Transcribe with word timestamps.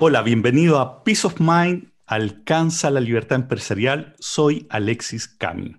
Hola, 0.00 0.22
bienvenido 0.22 0.80
a 0.80 1.02
Peace 1.02 1.26
of 1.26 1.40
Mind, 1.40 1.92
alcanza 2.04 2.90
la 2.90 3.00
libertad 3.00 3.40
empresarial. 3.40 4.14
Soy 4.18 4.66
Alexis 4.68 5.28
Cami. 5.28 5.76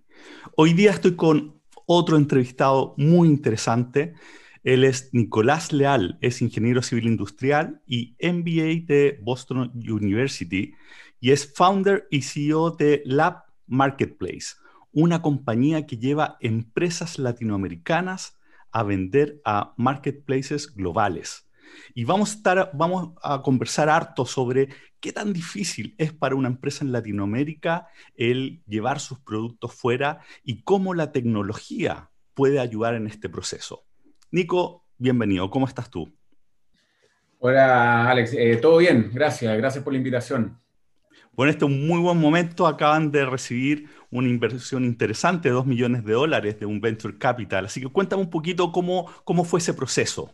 Hoy 0.57 0.73
día 0.73 0.91
estoy 0.91 1.15
con 1.15 1.61
otro 1.85 2.17
entrevistado 2.17 2.95
muy 2.97 3.27
interesante. 3.27 4.15
Él 4.63 4.83
es 4.83 5.09
Nicolás 5.11 5.73
Leal, 5.73 6.17
es 6.21 6.41
ingeniero 6.41 6.81
civil 6.81 7.05
industrial 7.05 7.81
y 7.85 8.15
MBA 8.19 8.87
de 8.87 9.19
Boston 9.21 9.71
University 9.75 10.73
y 11.19 11.31
es 11.31 11.53
founder 11.53 12.07
y 12.09 12.23
CEO 12.23 12.71
de 12.71 13.03
Lab 13.05 13.43
Marketplace, 13.67 14.55
una 14.91 15.21
compañía 15.21 15.85
que 15.85 15.97
lleva 15.97 16.37
empresas 16.39 17.19
latinoamericanas 17.19 18.39
a 18.75 18.83
vender 18.83 19.39
a 19.45 19.73
marketplaces 19.77 20.75
globales. 20.75 21.49
Y 21.93 22.03
vamos 22.03 22.31
a, 22.31 22.35
estar, 22.35 22.71
vamos 22.73 23.13
a 23.23 23.41
conversar 23.41 23.87
harto 23.87 24.25
sobre 24.25 24.67
qué 24.99 25.13
tan 25.13 25.31
difícil 25.31 25.95
es 25.97 26.11
para 26.11 26.35
una 26.35 26.49
empresa 26.49 26.83
en 26.83 26.91
Latinoamérica 26.91 27.87
el 28.17 28.61
llevar 28.67 28.99
sus 28.99 29.19
productos 29.19 29.73
fuera 29.73 30.19
y 30.43 30.63
cómo 30.63 30.93
la 30.93 31.13
tecnología 31.13 32.09
puede 32.33 32.59
ayudar 32.59 32.95
en 32.95 33.07
este 33.07 33.29
proceso. 33.29 33.85
Nico, 34.29 34.83
bienvenido. 34.97 35.49
¿Cómo 35.49 35.67
estás 35.67 35.89
tú? 35.89 36.13
Hola, 37.39 38.09
Alex. 38.09 38.33
Eh, 38.33 38.57
todo 38.57 38.79
bien, 38.79 39.09
gracias. 39.13 39.57
Gracias 39.57 39.85
por 39.85 39.93
la 39.93 39.99
invitación. 39.99 40.59
Bueno, 41.35 41.51
este 41.51 41.65
es 41.65 41.71
un 41.71 41.85
muy 41.85 41.99
buen 41.99 42.17
momento. 42.17 42.65
Acaban 42.65 43.11
de 43.11 43.25
recibir 43.25 43.89
una 44.09 44.29
inversión 44.29 44.85
interesante 44.85 45.49
de 45.49 45.55
2 45.55 45.65
millones 45.65 46.05
de 46.05 46.13
dólares 46.13 46.59
de 46.59 46.65
un 46.65 46.79
venture 46.79 47.17
capital. 47.17 47.65
Así 47.65 47.81
que 47.81 47.87
cuéntame 47.87 48.21
un 48.21 48.29
poquito 48.29 48.71
cómo, 48.71 49.11
cómo 49.25 49.43
fue 49.43 49.59
ese 49.59 49.73
proceso. 49.73 50.31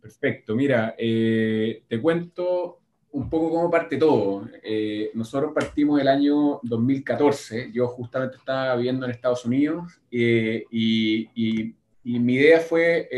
Perfecto, 0.00 0.54
mira, 0.54 0.94
eh, 0.98 1.82
te 1.88 2.00
cuento 2.00 2.80
un 3.10 3.28
poco 3.30 3.50
cómo 3.50 3.70
parte 3.70 3.96
todo. 3.96 4.48
Eh, 4.62 5.10
nosotros 5.14 5.52
partimos 5.54 6.00
el 6.00 6.08
año 6.08 6.60
2014, 6.62 7.70
yo 7.72 7.88
justamente 7.88 8.36
estaba 8.36 8.76
viviendo 8.76 9.06
en 9.06 9.12
Estados 9.12 9.44
Unidos 9.44 10.00
eh, 10.10 10.64
y, 10.70 11.74
mi 12.04 12.34
idea 12.34 12.60
fue, 12.60 13.08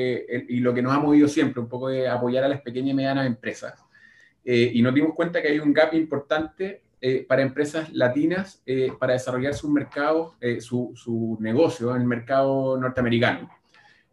y 0.48 0.61
lo 0.61 0.73
que 0.73 0.83
nos 0.83 0.92
ha 0.92 1.01
movido 1.01 1.27
siempre, 1.27 1.61
un 1.61 1.69
poco 1.69 1.89
de 1.89 2.06
apoyar 2.06 2.45
a 2.45 2.48
las 2.48 2.61
pequeñas 2.61 2.92
y 2.92 2.95
medianas 2.95 3.27
empresas. 3.27 3.86
Y 4.48 4.80
nos 4.80 4.94
dimos 4.94 5.12
cuenta 5.14 5.42
que 5.42 5.48
hay 5.48 5.58
un 5.58 5.72
gap 5.72 5.92
importante 5.94 6.83
para 7.28 7.42
empresas 7.42 7.92
latinas 7.92 8.62
para 8.98 9.14
desarrollar 9.14 9.55
sus 9.55 9.70
mercados, 9.70 10.34
su, 10.61 10.92
su 10.94 11.36
negocio 11.41 11.94
en 11.94 12.02
el 12.02 12.06
mercado 12.06 12.78
norteamericano. 12.78 13.50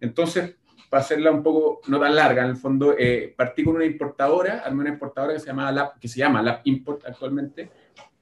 Entonces, 0.02 0.56
para 0.94 1.02
hacerla 1.02 1.32
un 1.32 1.42
poco 1.42 1.82
no 1.88 2.00
tan 2.00 2.14
larga, 2.14 2.44
en 2.44 2.52
el 2.52 2.56
fondo, 2.56 2.94
eh, 2.96 3.34
partí 3.36 3.64
con 3.64 3.78
una 3.78 3.84
importadora, 3.84 4.60
armé 4.60 4.82
una 4.82 4.92
importadora 4.92 5.34
que 5.34 5.40
se, 5.40 5.48
llama 5.48 5.72
Lab, 5.72 6.00
que 6.00 6.08
se 6.08 6.20
llama 6.20 6.44
Lab 6.44 6.62
Import 6.66 7.04
actualmente, 7.08 7.72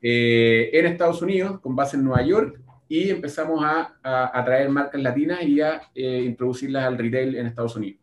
eh, 0.02 0.70
en 0.72 0.86
Estados 0.86 1.22
Unidos, 1.22 1.60
con 1.60 1.76
base 1.76 1.98
en 1.98 2.06
Nueva 2.06 2.22
York, 2.22 2.62
y 2.88 3.10
empezamos 3.10 3.62
a, 3.62 3.98
a, 4.02 4.46
traer 4.46 4.70
marcas 4.70 5.02
latinas 5.02 5.42
y 5.42 5.60
a 5.60 5.82
eh, 5.94 6.24
introducirlas 6.24 6.86
al 6.86 6.98
retail 6.98 7.36
en 7.36 7.48
Estados 7.48 7.76
Unidos. 7.76 8.00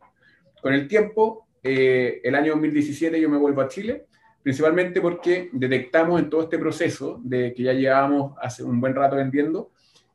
Con 0.60 0.74
el 0.74 0.86
tiempo, 0.86 1.47
el 1.62 2.34
año 2.34 2.52
2017 2.52 3.20
yo 3.20 3.28
me 3.28 3.38
vuelvo 3.38 3.60
a 3.60 3.68
Chile, 3.68 4.06
principalmente 4.42 5.00
porque 5.00 5.50
detectamos 5.52 6.20
en 6.20 6.30
todo 6.30 6.42
este 6.42 6.58
proceso 6.58 7.20
de 7.22 7.52
que 7.54 7.62
ya 7.62 7.72
llevábamos 7.72 8.34
hace 8.40 8.62
un 8.62 8.80
buen 8.80 8.94
rato 8.94 9.16
vendiendo, 9.16 9.70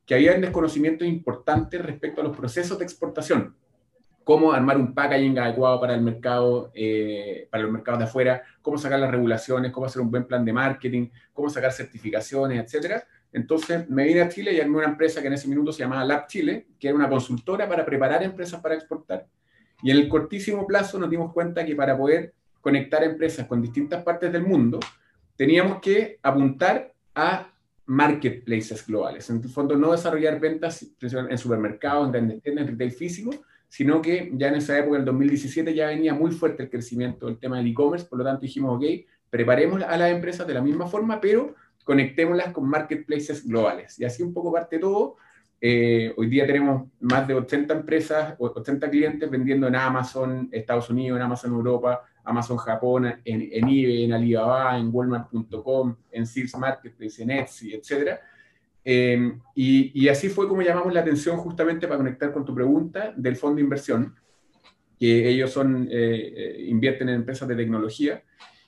que 0.05 0.15
había 0.15 0.35
un 0.35 0.41
desconocimiento 0.41 1.05
importante 1.05 1.77
respecto 1.77 2.21
a 2.21 2.23
los 2.23 2.35
procesos 2.35 2.77
de 2.77 2.85
exportación 2.85 3.55
cómo 4.23 4.53
armar 4.53 4.77
un 4.77 4.93
packaging 4.93 5.37
adecuado 5.37 5.79
para 5.79 5.93
el 5.93 6.01
mercado, 6.01 6.71
eh, 6.73 7.47
para 7.51 7.63
los 7.63 7.71
mercados 7.71 7.99
de 7.99 8.05
afuera, 8.05 8.43
cómo 8.61 8.77
sacar 8.77 8.99
las 8.99 9.11
regulaciones, 9.11 9.71
cómo 9.71 9.85
hacer 9.85 10.01
un 10.01 10.09
buen 10.09 10.25
plan 10.25 10.45
de 10.45 10.53
marketing, 10.53 11.09
cómo 11.33 11.49
sacar 11.49 11.71
certificaciones, 11.71 12.63
etcétera. 12.63 13.03
Entonces 13.31 13.89
me 13.89 14.05
vine 14.05 14.21
a 14.21 14.29
Chile 14.29 14.53
y 14.53 14.61
armé 14.61 14.77
una 14.77 14.87
empresa 14.87 15.21
que 15.21 15.27
en 15.27 15.33
ese 15.33 15.47
minuto 15.47 15.71
se 15.71 15.79
llamaba 15.79 16.05
Lab 16.05 16.27
Chile, 16.27 16.67
que 16.79 16.87
era 16.87 16.95
una 16.95 17.09
consultora 17.09 17.67
para 17.67 17.85
preparar 17.85 18.23
empresas 18.23 18.61
para 18.61 18.75
exportar. 18.75 19.25
Y 19.83 19.91
en 19.91 19.97
el 19.97 20.07
cortísimo 20.07 20.65
plazo 20.65 20.97
nos 20.97 21.09
dimos 21.09 21.33
cuenta 21.33 21.65
que 21.65 21.75
para 21.75 21.97
poder 21.97 22.33
conectar 22.61 23.03
empresas 23.03 23.45
con 23.45 23.61
distintas 23.61 24.01
partes 24.03 24.31
del 24.31 24.43
mundo, 24.43 24.79
teníamos 25.35 25.79
que 25.79 26.19
apuntar 26.23 26.93
a 27.13 27.53
marketplaces 27.85 28.87
globales. 28.87 29.29
En 29.29 29.41
el 29.41 29.49
fondo, 29.49 29.75
no 29.75 29.91
desarrollar 29.91 30.39
ventas 30.39 30.87
en 31.01 31.37
supermercados, 31.37 32.15
en 32.15 32.39
tiendas, 32.39 32.65
en 32.65 32.71
retail 32.71 32.91
físico, 32.91 33.31
sino 33.67 34.01
que 34.01 34.31
ya 34.35 34.47
en 34.47 34.55
esa 34.55 34.77
época, 34.77 34.95
en 34.95 35.01
el 35.01 35.05
2017, 35.05 35.73
ya 35.73 35.87
venía 35.87 36.13
muy 36.13 36.31
fuerte 36.31 36.63
el 36.63 36.69
crecimiento 36.69 37.25
del 37.25 37.37
tema 37.37 37.57
del 37.57 37.67
e-commerce, 37.67 38.05
por 38.05 38.19
lo 38.19 38.23
tanto 38.23 38.41
dijimos, 38.41 38.77
ok, 38.77 38.83
preparemos 39.29 39.81
a 39.81 39.97
las 39.97 40.11
empresas 40.11 40.47
de 40.47 40.53
la 40.53 40.61
misma 40.61 40.87
forma, 40.87 41.19
pero 41.19 41.55
conectémoslas 41.83 42.53
con 42.53 42.69
marketplaces 42.69 43.45
globales. 43.45 43.99
Y 43.99 44.05
así 44.05 44.23
un 44.23 44.33
poco 44.33 44.53
parte 44.53 44.79
todo. 44.79 45.17
Eh, 45.65 46.13
hoy 46.17 46.27
día 46.27 46.45
tenemos 46.45 46.89
más 46.99 47.25
de 47.25 47.35
80 47.35 47.73
empresas, 47.73 48.35
80 48.37 48.89
clientes 48.89 49.29
vendiendo 49.29 49.65
en 49.67 49.75
Amazon 49.75 50.49
Estados 50.51 50.89
Unidos, 50.89 51.17
en 51.17 51.23
Amazon 51.23 51.53
Europa, 51.53 52.01
Amazon 52.25 52.57
Japón, 52.57 53.05
en, 53.05 53.21
en 53.23 53.63
eBay, 53.63 54.03
en 54.03 54.11
Alibaba, 54.13 54.77
en 54.77 54.89
Walmart.com, 54.91 55.95
en 56.11 56.25
Sears 56.25 56.57
Marketplace, 56.57 57.23
en 57.23 57.31
Etsy, 57.31 57.73
etcétera 57.73 58.19
Em, 58.85 59.39
y, 59.55 60.07
así 60.09 60.27
fue 60.27 60.47
como 60.47 60.61
llamamos 60.61 60.93
la 60.93 60.99
atención 60.99 61.37
justamente 61.37 61.87
para 61.87 61.97
conectar 61.97 62.33
con 62.33 62.43
tu 62.43 62.53
pregunta 62.53 63.13
del 63.15 63.37
fondo 63.37 63.57
de 63.57 63.61
inversión, 63.61 64.15
que 64.99 65.29
ellos 65.29 65.51
son, 65.51 65.87
eh, 65.89 66.33
eh, 66.35 66.65
invierten 66.67 67.09
en 67.09 67.15
empresas 67.15 67.47
de 67.47 67.55
tecnología 67.55 68.23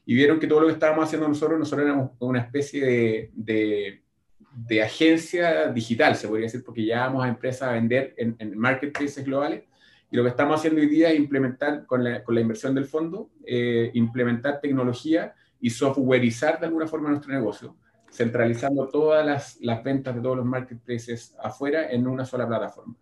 y 0.06 0.16
vieron 0.16 0.40
que 0.40 0.48
todo 0.48 0.62
lo 0.62 0.68
que 0.68 0.74
estábamos 0.74 1.06
haciendo 1.06 1.28
nosotros, 1.28 1.60
nosotros 1.60 1.86
éramos 1.86 2.12
una 2.20 2.40
especie 2.40 2.86
de, 2.86 3.32
de, 3.34 4.04
agencia 4.84 5.68
digital, 5.72 6.16
se 6.16 6.28
podría 6.28 6.46
decir, 6.46 6.64
porque 6.64 6.84
llevábamos 6.84 7.24
a 7.26 7.28
empresas 7.28 7.70
a 7.70 7.74
vender 7.74 8.14
en, 8.18 8.58
marketplaces 8.58 9.26
globales. 9.26 9.64
Y 10.12 10.18
lo 10.18 10.24
que 10.24 10.30
estamos 10.30 10.60
haciendo 10.60 10.82
hoy 10.82 10.88
día 10.88 11.10
es 11.10 11.18
implementar, 11.18 11.86
con 11.86 12.04
la, 12.04 12.24
con 12.24 12.36
la 12.36 12.42
inversión 12.42 12.76
del 12.76 12.86
fondo, 12.86 13.30
eh, 13.46 13.92
implementar 13.94 14.62
tecnología 14.62 15.34
y 15.60 15.70
softwareizar 15.70 16.60
de 16.60 16.68
alguna 16.68 16.88
forma 16.88 17.10
nuestro 17.10 17.34
negocio 17.34 17.76
centralizando 18.16 18.88
todas 18.88 19.26
las, 19.26 19.58
las 19.62 19.84
ventas 19.84 20.16
de 20.16 20.22
todos 20.22 20.38
los 20.38 20.46
marketplaces 20.46 21.36
afuera 21.42 21.92
en 21.92 22.08
una 22.08 22.26
sola 22.26 22.48
plataforma. 22.48 22.96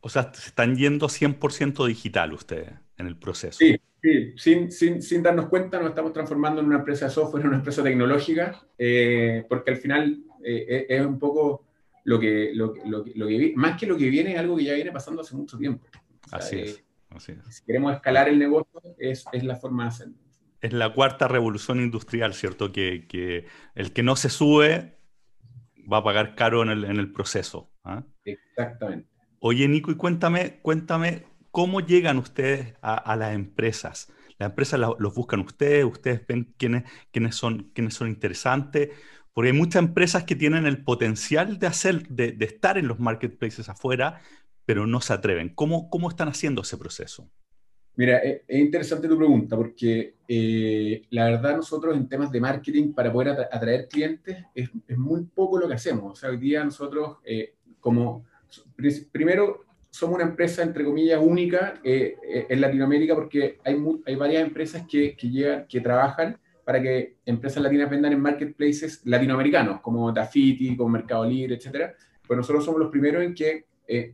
O 0.00 0.08
sea, 0.08 0.32
se 0.32 0.48
están 0.48 0.76
yendo 0.76 1.06
100% 1.06 1.86
digital 1.86 2.32
ustedes 2.32 2.72
en 2.96 3.06
el 3.06 3.16
proceso. 3.16 3.58
Sí, 3.58 3.80
sí. 4.02 4.34
Sin, 4.36 4.70
sin, 4.70 5.02
sin, 5.02 5.22
darnos 5.22 5.46
cuenta 5.46 5.78
nos 5.78 5.90
estamos 5.90 6.12
transformando 6.12 6.60
en 6.60 6.66
una 6.66 6.78
empresa 6.78 7.06
de 7.06 7.10
software, 7.10 7.42
en 7.42 7.48
una 7.48 7.58
empresa 7.58 7.82
tecnológica, 7.82 8.60
eh, 8.76 9.44
porque 9.48 9.70
al 9.72 9.76
final 9.76 10.22
eh, 10.44 10.86
es 10.88 11.04
un 11.04 11.18
poco 11.18 11.64
lo 12.04 12.18
que, 12.18 12.52
lo, 12.54 12.74
lo, 12.86 13.04
lo, 13.14 13.26
que, 13.26 13.52
más 13.56 13.78
que 13.78 13.86
lo 13.86 13.96
que 13.96 14.08
viene, 14.08 14.32
es 14.32 14.38
algo 14.38 14.56
que 14.56 14.64
ya 14.64 14.74
viene 14.74 14.92
pasando 14.92 15.22
hace 15.22 15.36
mucho 15.36 15.58
tiempo. 15.58 15.86
así, 16.30 16.58
es, 16.58 16.78
eh, 16.78 16.84
así, 17.10 17.32
es, 17.32 17.56
Si 17.56 17.64
queremos 17.64 17.94
escalar 17.94 18.28
el 18.28 18.38
negocio, 18.38 18.80
es, 18.98 19.24
es 19.32 19.44
la 19.44 19.56
forma 19.56 19.84
de 19.84 19.88
hacerlo 19.88 20.14
es 20.60 20.72
la 20.72 20.92
cuarta 20.92 21.28
revolución 21.28 21.80
industrial, 21.80 22.34
¿cierto? 22.34 22.72
Que, 22.72 23.46
el 23.74 23.92
que 23.92 24.02
no 24.02 24.16
se 24.16 24.28
sube 24.28 24.98
va 25.90 25.98
a 25.98 26.04
pagar 26.04 26.34
caro 26.34 26.62
en 26.62 26.70
el, 26.70 27.12
proceso. 27.12 27.70
¿ah? 27.84 28.02
Exactamente. 28.24 29.08
Oye, 29.40 29.68
Nico, 29.68 29.90
y 29.90 29.94
cuéntame, 29.94 30.58
cuéntame, 30.62 31.24
¿cómo 31.50 31.80
llegan 31.80 32.18
ustedes 32.18 32.74
a, 32.82 33.14
las 33.16 33.34
empresas? 33.34 34.12
¿Las 34.38 34.50
empresas 34.50 34.80
los 34.98 35.14
buscan 35.14 35.40
ustedes? 35.40 35.84
¿Ustedes 35.84 36.26
ven 36.26 36.54
quiénes, 36.56 36.84
quiénes, 37.12 37.36
son, 37.36 37.70
quiénes 37.74 37.94
son 37.94 38.08
interesantes? 38.08 38.90
Porque 39.38 39.52
hay 39.52 39.56
muchas 39.56 39.84
empresas 39.84 40.24
que 40.24 40.34
tienen 40.34 40.66
el 40.66 40.82
potencial 40.82 41.60
de, 41.60 41.68
hacer, 41.68 42.08
de, 42.08 42.36
estar 42.40 42.76
en 42.76 42.88
los 42.88 42.98
marketplaces 42.98 43.68
afuera, 43.68 44.20
pero 44.64 44.84
no 44.84 45.00
se 45.00 45.12
atreven. 45.12 45.50
¿Cómo, 45.54 45.88
cómo 45.90 46.08
están 46.08 46.26
haciendo 46.26 46.62
ese 46.62 46.76
proceso? 46.76 47.30
Mira, 47.94 48.18
es, 48.18 48.42
interesante 48.48 49.06
tu 49.06 49.16
pregunta 49.16 49.54
porque 49.54 50.16
eh, 50.26 51.02
la 51.10 51.26
verdad 51.26 51.54
nosotros 51.54 51.96
en 51.96 52.08
temas 52.08 52.32
de 52.32 52.40
marketing 52.40 52.92
para 52.92 53.12
poder 53.12 53.28
atraer 53.52 53.86
clientes 53.86 54.44
es, 54.52 54.70
muy 54.96 55.22
poco 55.26 55.60
lo 55.60 55.68
que 55.68 55.74
hacemos. 55.74 56.14
O 56.14 56.16
sea, 56.16 56.30
hoy 56.30 56.38
día 56.38 56.64
nosotros 56.64 57.18
eh, 57.24 57.54
como, 57.78 58.24
primero, 59.12 59.66
somos 59.88 60.16
una 60.16 60.24
empresa 60.24 60.64
entre 60.64 60.84
comillas 60.84 61.20
única 61.22 61.74
eh, 61.84 62.16
en 62.48 62.60
Latinoamérica 62.60 63.14
porque 63.14 63.60
hay, 63.64 63.76
hay 64.04 64.16
varias 64.16 64.42
empresas 64.42 64.84
que, 64.90 65.14
que, 65.14 65.30
llegan, 65.30 65.64
que 65.68 65.80
trabajan 65.80 66.40
para 66.68 66.82
que 66.82 67.16
empresas 67.24 67.62
latinas 67.62 67.88
vendan 67.88 68.12
en 68.12 68.20
marketplaces 68.20 69.00
latinoamericanos 69.06 69.80
como 69.80 70.12
Dafiti, 70.12 70.76
como 70.76 70.90
Mercado 70.90 71.24
Libre, 71.24 71.54
etcétera. 71.54 71.94
Pues 72.26 72.36
nosotros 72.36 72.62
somos 72.62 72.78
los 72.78 72.90
primeros 72.90 73.22
en 73.22 73.32
que 73.32 73.64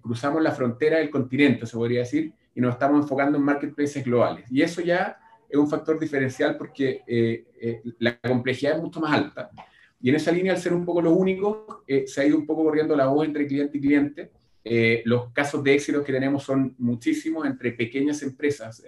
cruzamos 0.00 0.40
la 0.40 0.52
frontera 0.52 0.98
del 0.98 1.10
continente, 1.10 1.66
se 1.66 1.76
podría 1.76 1.98
decir, 2.06 2.32
y 2.54 2.60
nos 2.60 2.74
estamos 2.74 3.02
enfocando 3.02 3.38
en 3.38 3.42
marketplaces 3.42 4.04
globales. 4.04 4.44
Y 4.52 4.62
eso 4.62 4.80
ya 4.82 5.18
es 5.48 5.58
un 5.58 5.68
factor 5.68 5.98
diferencial 5.98 6.56
porque 6.56 7.02
eh, 7.08 7.44
eh, 7.60 7.82
la 7.98 8.20
complejidad 8.20 8.76
es 8.76 8.82
mucho 8.82 9.00
más 9.00 9.12
alta. 9.12 9.50
Y 10.00 10.10
en 10.10 10.14
esa 10.14 10.30
línea, 10.30 10.52
al 10.52 10.60
ser 10.60 10.74
un 10.74 10.84
poco 10.84 11.02
lo 11.02 11.10
único, 11.10 11.82
eh, 11.88 12.04
se 12.06 12.20
ha 12.20 12.24
ido 12.24 12.38
un 12.38 12.46
poco 12.46 12.62
corriendo 12.62 12.94
la 12.94 13.06
voz 13.08 13.26
entre 13.26 13.48
cliente 13.48 13.78
y 13.78 13.80
cliente 13.80 14.30
Eh, 14.66 15.02
los 15.04 15.30
casos 15.32 15.62
de 15.62 15.74
éxito 15.74 16.02
que 16.02 16.12
tenemos 16.12 16.42
son 16.42 16.74
muchísimos 16.78 17.44
entre 17.44 17.72
pequeñas 17.72 18.22
empresas, 18.22 18.82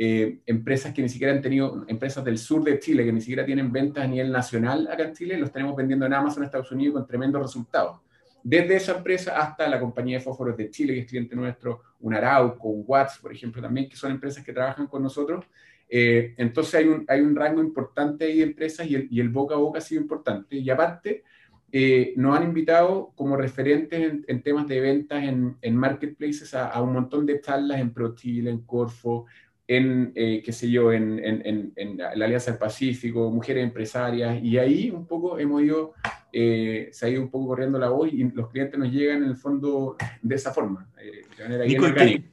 eh, 0.00 0.22
eh, 0.22 0.38
empresas 0.46 0.94
que 0.94 1.02
ni 1.02 1.08
siquiera 1.08 1.32
han 1.32 1.42
tenido, 1.42 1.84
empresas 1.88 2.24
del 2.24 2.38
sur 2.38 2.62
de 2.62 2.78
Chile 2.78 3.04
que 3.04 3.12
ni 3.12 3.20
siquiera 3.20 3.44
tienen 3.44 3.72
ventas 3.72 4.04
a 4.04 4.06
nivel 4.06 4.30
nacional 4.30 4.88
acá 4.88 5.02
en 5.02 5.12
Chile, 5.12 5.36
los 5.36 5.50
tenemos 5.50 5.74
vendiendo 5.74 6.06
en 6.06 6.14
Amazon, 6.14 6.44
Estados 6.44 6.70
Unidos 6.70 6.94
con 6.94 7.06
tremendos 7.06 7.42
resultados. 7.42 8.00
Desde 8.42 8.76
esa 8.76 8.96
empresa 8.96 9.36
hasta 9.36 9.68
la 9.68 9.80
compañía 9.80 10.18
de 10.18 10.24
fósforos 10.24 10.56
de 10.56 10.70
Chile, 10.70 10.94
que 10.94 11.00
es 11.00 11.06
cliente 11.06 11.34
nuestro, 11.34 11.82
un 12.00 12.14
Arauco, 12.14 12.68
un 12.68 12.84
Watts, 12.86 13.18
por 13.18 13.32
ejemplo, 13.32 13.60
también, 13.60 13.88
que 13.88 13.96
son 13.96 14.12
empresas 14.12 14.44
que 14.44 14.52
trabajan 14.52 14.86
con 14.86 15.02
nosotros. 15.02 15.44
entonces 15.90 16.74
hay 16.76 16.86
un, 16.86 17.04
hay 17.08 17.20
un 17.20 17.34
rango 17.34 17.60
importante 17.60 18.26
de 18.26 18.42
empresas 18.42 18.86
y 18.86 18.94
el, 18.94 19.08
y 19.10 19.20
el 19.20 19.30
boca 19.30 19.56
a 19.56 19.58
boca 19.58 19.78
ha 19.78 19.82
sido 19.82 20.00
importante. 20.00 20.56
Y 20.56 20.70
aparte, 20.70 21.24
eh, 21.70 22.14
nos 22.16 22.36
han 22.36 22.44
invitado 22.44 23.12
como 23.14 23.36
referentes 23.36 24.24
en, 24.26 24.42
temas 24.42 24.66
de 24.66 24.80
ventas 24.80 25.22
en, 25.22 25.58
en 25.60 25.76
marketplaces 25.76 26.54
a, 26.54 26.80
un 26.80 26.94
montón 26.94 27.26
de 27.26 27.42
charlas 27.42 27.78
en 27.80 27.92
ProTil, 27.92 28.48
en 28.48 28.62
Corfo, 28.62 29.26
en, 29.68 30.12
eh, 30.14 30.42
qué 30.44 30.52
sé 30.52 30.70
yo, 30.70 30.92
en, 30.92 31.20
en, 31.22 31.96
la 31.98 32.10
Alianza 32.10 32.50
del 32.50 32.58
Pacífico, 32.58 33.30
Mujeres 33.30 33.62
Empresarias, 33.62 34.42
y 34.42 34.58
ahí 34.58 34.90
un 34.90 35.06
poco 35.06 35.38
hemos 35.38 35.62
ido, 35.62 35.92
eh, 36.32 36.88
se 36.90 37.06
ha 37.06 37.08
ido 37.10 37.22
un 37.22 37.30
poco 37.30 37.48
corriendo 37.48 37.78
la 37.78 37.90
voz 37.90 38.08
y 38.12 38.24
los 38.24 38.48
clientes 38.50 38.78
nos 38.78 38.90
llegan 38.90 39.22
en 39.22 39.28
el 39.28 39.36
fondo 39.36 39.96
de 40.22 40.34
esa 40.34 40.52
forma, 40.52 40.88
de 40.96 41.42
manera 41.44 41.64
Nico, 41.66 41.86
¿quién, 41.94 42.30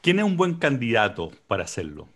¿quién 0.00 0.18
es 0.18 0.24
un 0.24 0.36
buen 0.36 0.54
candidato 0.54 1.30
para 1.46 1.64
hacerlo? 1.64 2.08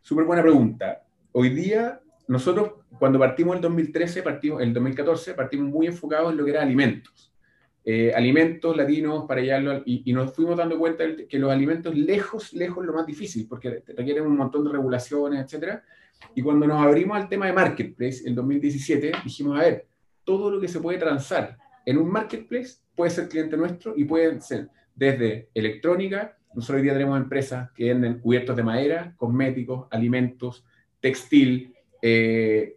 Súper 0.00 0.24
buena 0.24 0.42
pregunta. 0.42 1.04
Hoy 1.32 1.50
día 1.50 2.00
nosotros 2.28 2.72
cuando 2.98 3.18
partimos 3.18 3.56
el 3.56 3.62
2013, 3.62 4.22
partimos, 4.22 4.62
el 4.62 4.72
2014, 4.72 5.34
partimos 5.34 5.68
muy 5.68 5.86
enfocados 5.86 6.32
en 6.32 6.38
lo 6.38 6.44
que 6.44 6.50
era 6.50 6.62
alimentos. 6.62 7.31
Eh, 7.84 8.12
alimentos 8.14 8.76
latinos 8.76 9.24
para 9.26 9.40
allá, 9.40 9.82
y, 9.84 10.12
nos 10.12 10.32
fuimos 10.32 10.56
dando 10.56 10.78
cuenta 10.78 11.04
que 11.28 11.38
los 11.38 11.50
alimentos 11.50 11.96
lejos, 11.96 12.52
lejos 12.52 12.84
lo 12.86 12.92
más 12.92 13.06
difícil, 13.06 13.46
porque 13.48 13.82
requieren 13.88 14.24
un 14.24 14.36
montón 14.36 14.64
de 14.64 14.70
regulaciones, 14.70 15.52
etc. 15.52 15.80
Y 16.34 16.42
cuando 16.42 16.66
nos 16.66 16.80
abrimos 16.80 17.16
al 17.16 17.28
tema 17.28 17.46
de 17.46 17.52
marketplace, 17.52 18.22
en 18.26 18.36
2017, 18.36 19.12
dijimos, 19.24 19.58
a 19.58 19.62
ver, 19.62 19.86
todo 20.24 20.50
lo 20.50 20.60
que 20.60 20.68
se 20.68 20.78
puede 20.78 20.98
transar 20.98 21.58
en 21.84 21.98
un 21.98 22.08
marketplace 22.10 22.76
puede 22.94 23.10
ser 23.10 23.28
cliente 23.28 23.56
nuestro 23.56 23.94
y 23.96 24.04
puede 24.04 24.40
ser 24.40 24.68
desde 24.94 25.48
electrónica, 25.54 26.36
nosotros 26.54 26.76
hoy 26.76 26.82
día 26.82 26.92
tenemos 26.92 27.18
empresas 27.18 27.70
que 27.72 27.86
venden 27.86 28.18
cubiertos 28.18 28.54
de 28.54 28.62
madera, 28.62 29.14
cosméticos, 29.16 29.88
alimentos, 29.90 30.64
textil, 31.00 31.74
eh, 32.02 32.76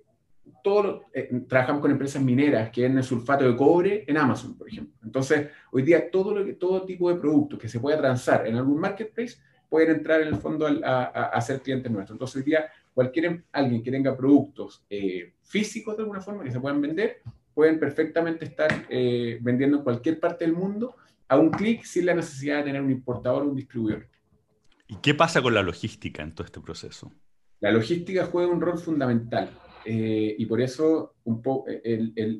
todo, 0.63 1.05
eh, 1.13 1.29
trabajamos 1.47 1.81
con 1.81 1.91
empresas 1.91 2.21
mineras 2.21 2.69
que 2.71 2.81
venden 2.81 3.03
sulfato 3.03 3.45
de 3.45 3.55
cobre 3.55 4.03
en 4.07 4.17
Amazon, 4.17 4.57
por 4.57 4.67
ejemplo. 4.67 4.95
Entonces, 5.03 5.49
hoy 5.71 5.83
día 5.83 6.09
todo, 6.09 6.35
lo 6.35 6.45
que, 6.45 6.53
todo 6.53 6.85
tipo 6.85 7.09
de 7.11 7.19
productos 7.19 7.59
que 7.59 7.69
se 7.69 7.79
pueda 7.79 7.97
transar 7.97 8.47
en 8.47 8.55
algún 8.55 8.79
marketplace 8.79 9.37
pueden 9.69 9.97
entrar 9.97 10.21
en 10.21 10.29
el 10.29 10.35
fondo 10.37 10.67
a, 10.83 11.41
ser 11.41 11.61
clientes 11.61 11.91
nuestros. 11.91 12.15
Entonces, 12.15 12.37
hoy 12.37 12.43
día 12.43 12.65
cualquier 12.93 13.43
alguien 13.51 13.83
que 13.83 13.91
tenga 13.91 14.15
productos 14.15 14.85
eh, 14.89 15.33
físicos 15.43 15.97
de 15.97 16.03
alguna 16.03 16.21
forma 16.21 16.43
que 16.43 16.51
se 16.51 16.59
puedan 16.59 16.81
vender, 16.81 17.21
pueden 17.53 17.79
perfectamente 17.79 18.45
estar 18.45 18.87
vendiendo 19.41 19.77
en 19.77 19.83
cualquier 19.83 20.19
parte 20.19 20.45
del 20.45 20.53
mundo 20.53 20.95
a 21.27 21.37
un 21.37 21.49
clic 21.49 21.83
sin 21.83 22.05
la 22.05 22.13
necesidad 22.13 22.57
de 22.57 22.63
tener 22.63 22.81
un 22.81 22.91
importador 22.91 23.43
o 23.43 23.49
un 23.49 23.55
distribuidor. 23.55 24.07
¿Y 24.87 24.95
qué 24.97 25.13
pasa 25.13 25.41
con 25.41 25.53
la 25.53 25.63
logística 25.63 26.21
en 26.21 26.33
todo 26.33 26.45
este 26.45 26.59
proceso? 26.59 27.11
La 27.59 27.71
logística 27.71 28.25
juega 28.25 28.51
un 28.51 28.61
rol 28.61 28.77
fundamental 28.77 29.49
eh, 29.85 30.35
y 30.37 30.45
por 30.47 30.61
eso 30.61 31.15
un 31.25 31.41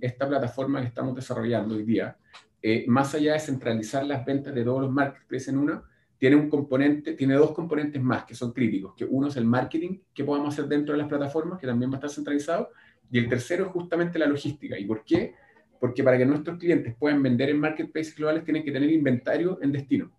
esta 0.02 0.28
plataforma 0.28 0.82
que 0.82 0.88
estamos 0.88 1.16
desarrollando 1.16 1.76
hoy 1.76 1.84
día, 1.84 2.18
eh, 2.62 2.86
más 2.88 3.14
allá 3.14 3.34
de 3.34 3.40
centralizar 3.40 4.06
las 4.06 4.26
ventas 4.26 4.54
de 4.56 4.64
todos 4.64 4.82
los 4.82 4.92
marketplaces 4.92 5.50
en 5.50 5.60
uno, 5.60 5.84
tiene 6.18 6.36
un 6.36 6.50
componente, 6.50 7.14
tiene 7.14 7.36
dos 7.36 7.52
componentes 7.52 8.02
más 8.02 8.26
que 8.26 8.34
son 8.34 8.52
críticos, 8.52 8.96
que 8.96 9.06
uno 9.06 9.28
es 9.28 9.36
el 9.36 9.46
marketing 9.46 10.00
que 10.14 10.24
podamos 10.24 10.54
hacer 10.54 10.68
dentro 10.68 10.94
de 10.94 11.00
las 11.00 11.08
plataformas, 11.08 11.60
que 11.60 11.68
también 11.68 11.92
va 11.92 11.96
a 11.96 11.98
estar 11.98 12.10
centralizado, 12.10 12.70
y 13.12 13.20
el 13.20 13.30
tercero 13.30 13.66
es 13.66 13.72
justamente 13.72 14.18
la 14.18 14.26
logística. 14.26 14.80
¿Y 14.80 14.86
por 14.86 15.04
qué? 15.04 15.36
Porque 15.80 16.04
para 16.04 16.18
que 16.18 16.26
nuestros 16.26 16.58
clientes 16.58 16.96
puedan 16.98 17.22
vender 17.22 17.50
en 17.50 17.60
marketplaces 17.60 18.16
globales 18.16 18.44
tienen 18.44 18.64
que 18.64 18.72
tener 18.72 18.90
inventario 18.90 19.60
en 19.62 19.72
destino. 19.72 20.12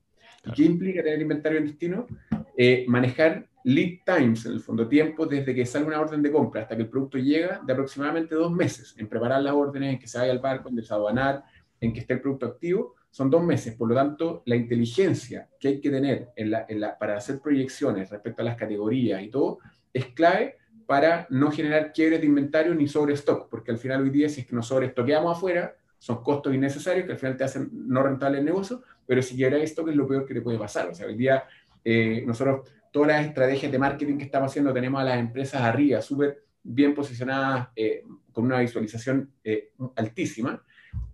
¿Y 0.45 0.53
qué 0.53 0.63
implica 0.63 1.03
tener 1.03 1.21
inventario 1.21 1.59
en 1.59 1.67
destino? 1.67 2.07
Eh, 2.57 2.85
manejar 2.89 3.49
lead 3.65 3.99
times, 4.05 4.47
en 4.47 4.53
el 4.53 4.61
fondo 4.61 4.87
tiempo, 4.89 5.27
desde 5.27 5.55
que 5.55 5.67
sale 5.67 5.85
una 5.85 6.01
orden 6.01 6.23
de 6.23 6.31
compra 6.31 6.63
hasta 6.63 6.77
que 6.77 6.83
el 6.83 6.89
producto 6.89 7.19
llega, 7.19 7.61
de 7.67 7.73
aproximadamente 7.73 8.35
dos 8.35 8.53
meses, 8.53 8.95
en 8.97 9.09
preparar 9.09 9.43
las 9.43 9.53
órdenes, 9.53 9.95
en 9.95 9.99
que 9.99 10.07
se 10.07 10.19
vaya 10.19 10.31
al 10.31 10.39
barco, 10.39 10.69
en 10.69 10.77
desaduanar, 10.77 11.43
en 11.81 11.93
que 11.93 12.01
esté 12.01 12.15
el 12.15 12.21
producto 12.21 12.47
activo, 12.47 12.95
son 13.11 13.29
dos 13.29 13.43
meses. 13.43 13.75
Por 13.75 13.89
lo 13.89 13.95
tanto, 13.95 14.43
la 14.47 14.57
inteligencia 14.57 15.49
que 15.59 15.69
hay 15.69 15.81
que 15.81 15.91
tener 15.91 16.29
en 16.37 16.51
la, 16.51 16.99
para 16.99 17.17
hacer 17.17 17.41
proyecciones 17.41 18.11
respecto 18.11 18.43
a 18.43 18.45
las 18.45 18.57
categorías 18.57 19.23
y 19.23 19.29
todo, 19.29 19.59
es 19.93 20.07
clave 20.09 20.57
para 20.87 21.27
no 21.31 21.51
generar 21.51 21.93
quiebres 21.93 22.21
de 22.21 22.27
inventario 22.27 22.75
ni 22.75 22.87
sobre 22.87 23.15
stock, 23.15 23.49
porque 23.51 23.73
al 23.73 23.79
final 23.79 24.03
hoy 24.03 24.11
día 24.11 24.29
si 24.29 24.43
es 24.43 24.47
que 24.47 24.55
nos 24.55 24.69
sobreestoqueamos 24.69 25.37
afuera, 25.37 25.75
son 25.99 26.23
costos 26.23 26.55
innecesarios 26.55 27.07
que 27.07 27.13
al 27.13 27.19
final 27.19 27.37
te 27.37 27.45
hacen 27.45 27.69
no 27.73 28.03
rentable 28.03 28.39
el 28.39 28.45
negocio, 28.45 28.83
pero 29.07 29.23
si 29.23 29.35
quiebras 29.35 29.63
stock 29.63 29.89
es 29.89 29.97
lo 29.97 30.07
peor 30.07 30.25
que 30.25 30.35
te 30.35 30.43
puede 30.43 30.59
pasar. 30.59 30.89
O 30.89 30.95
sea, 30.95 31.07
hoy 31.07 31.17
día 31.17 31.45
eh, 31.89 32.25
nosotros 32.27 32.69
todas 32.91 33.09
las 33.09 33.27
estrategias 33.27 33.71
de 33.71 33.79
marketing 33.79 34.19
que 34.19 34.25
estamos 34.25 34.51
haciendo, 34.51 34.73
tenemos 34.73 35.01
a 35.01 35.05
las 35.05 35.19
empresas 35.19 35.63
arriba, 35.63 36.03
súper 36.03 36.43
bien 36.61 36.95
posicionadas, 36.95 37.69
eh, 37.77 38.03
con 38.33 38.45
una 38.45 38.59
visualización 38.59 39.31
eh, 39.45 39.71
altísima, 39.95 40.61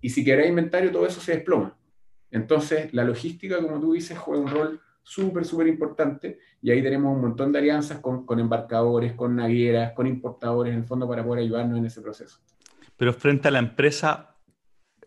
y 0.00 0.08
si 0.08 0.24
queréis 0.24 0.48
inventario, 0.48 0.90
todo 0.90 1.06
eso 1.06 1.20
se 1.20 1.32
desploma. 1.32 1.76
Entonces, 2.30 2.94
la 2.94 3.04
logística, 3.04 3.60
como 3.60 3.78
tú 3.78 3.92
dices, 3.92 4.16
juega 4.16 4.42
un 4.42 4.48
rol 4.48 4.80
súper, 5.02 5.44
súper 5.44 5.66
importante, 5.66 6.38
y 6.62 6.70
ahí 6.70 6.82
tenemos 6.82 7.14
un 7.14 7.20
montón 7.20 7.52
de 7.52 7.58
alianzas 7.58 7.98
con, 7.98 8.24
con 8.24 8.40
embarcadores, 8.40 9.12
con 9.12 9.36
navieras, 9.36 9.92
con 9.92 10.06
importadores, 10.06 10.72
en 10.72 10.78
el 10.78 10.86
fondo, 10.86 11.06
para 11.06 11.22
poder 11.22 11.42
ayudarnos 11.42 11.78
en 11.78 11.84
ese 11.84 12.00
proceso. 12.00 12.38
Pero 12.96 13.12
frente 13.12 13.48
a 13.48 13.50
la 13.50 13.58
empresa, 13.58 14.31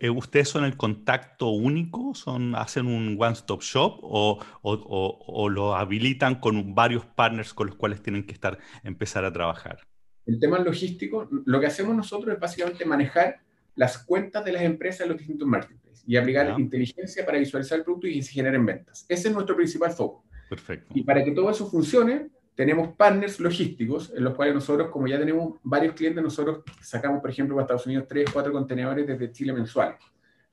¿Ustedes 0.01 0.50
son 0.50 0.65
el 0.65 0.75
contacto 0.77 1.50
único? 1.50 2.13
¿Son, 2.15 2.56
¿Hacen 2.56 2.88
un 2.88 3.18
one-stop 3.19 3.62
shop 3.62 4.00
o, 4.01 4.39
o, 4.62 5.50
lo 5.50 5.75
habilitan 5.75 6.36
con 6.36 6.75
varios 6.75 7.06
partners 7.06 7.53
con 7.53 7.68
los 7.68 7.75
cuales 7.75 8.01
tienen 8.01 8.25
que 8.25 8.33
estar, 8.33 8.59
empezar 8.83 9.24
a 9.25 9.31
trabajar? 9.31 9.80
El 10.25 10.39
tema 10.39 10.59
logístico, 10.59 11.30
lo 11.30 11.59
que 11.59 11.68
hacemos 11.68 11.95
nosotros 11.95 12.33
es 12.33 12.39
básicamente 12.39 12.83
manejar 12.83 13.39
las 13.75 13.97
cuentas 13.97 14.44
de 14.44 14.53
las 14.53 14.63
empresas 14.63 15.01
en 15.01 15.09
los 15.09 15.18
distintos 15.18 15.47
marketplaces 15.47 16.03
y 16.07 16.18
aplicar 16.18 16.59
inteligencia 16.59 17.25
para 17.25 17.38
visualizar 17.38 17.77
el 17.77 17.83
producto 17.83 18.07
y 18.07 18.21
se 18.21 18.31
generen 18.31 18.65
ventas. 18.65 19.06
Ese 19.07 19.30
es 19.30 19.33
nuestro 19.33 19.56
principal 19.56 19.92
foco. 19.92 20.25
Perfecto. 20.50 20.92
Y 20.95 21.03
para 21.03 21.24
que 21.24 21.31
todo 21.31 21.49
eso 21.49 21.69
funcione, 21.69 22.30
tenemos 22.56 22.95
partners 22.95 23.40
logísticos 23.40 24.14
en 24.16 24.24
los 24.24 24.33
cuales 24.33 24.56
nosotros, 24.56 24.90
como 24.90 25.07
ya 25.07 25.19
tenemos 25.19 25.59
varios 25.62 25.94
clientes, 25.94 26.24
nosotros 26.24 26.64
sacamos, 26.81 27.19
por 27.19 27.30
ejemplo, 27.30 27.56
para 27.56 27.64
Estados 27.66 27.85
Unidos, 27.85 28.06
tres, 28.07 28.30
cuatro 28.31 28.54
contenedores 28.54 29.06
desde 29.06 29.31
Chile 29.31 29.52
mensuales 29.52 29.97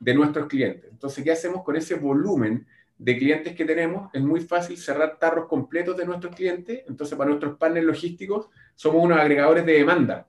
de 0.00 0.14
nuestros 0.14 0.48
clientes. 0.48 0.90
Entonces, 0.90 1.22
¿qué 1.22 1.30
hacemos 1.30 1.62
con 1.62 1.76
ese 1.76 1.94
volumen 1.94 2.66
de 2.98 3.16
clientes 3.16 3.54
que 3.54 3.64
tenemos? 3.64 4.10
Es 4.12 4.20
muy 4.20 4.40
fácil 4.40 4.76
cerrar 4.76 5.16
tarros 5.16 5.46
completos 5.46 5.96
de 5.96 6.04
nuestros 6.04 6.34
clientes. 6.34 6.82
Entonces, 6.88 7.16
para 7.16 7.30
nuestros 7.30 7.56
partners 7.56 7.86
logísticos, 7.86 8.48
somos 8.74 9.04
unos 9.04 9.18
agregadores 9.18 9.64
de 9.64 9.72
demanda. 9.74 10.26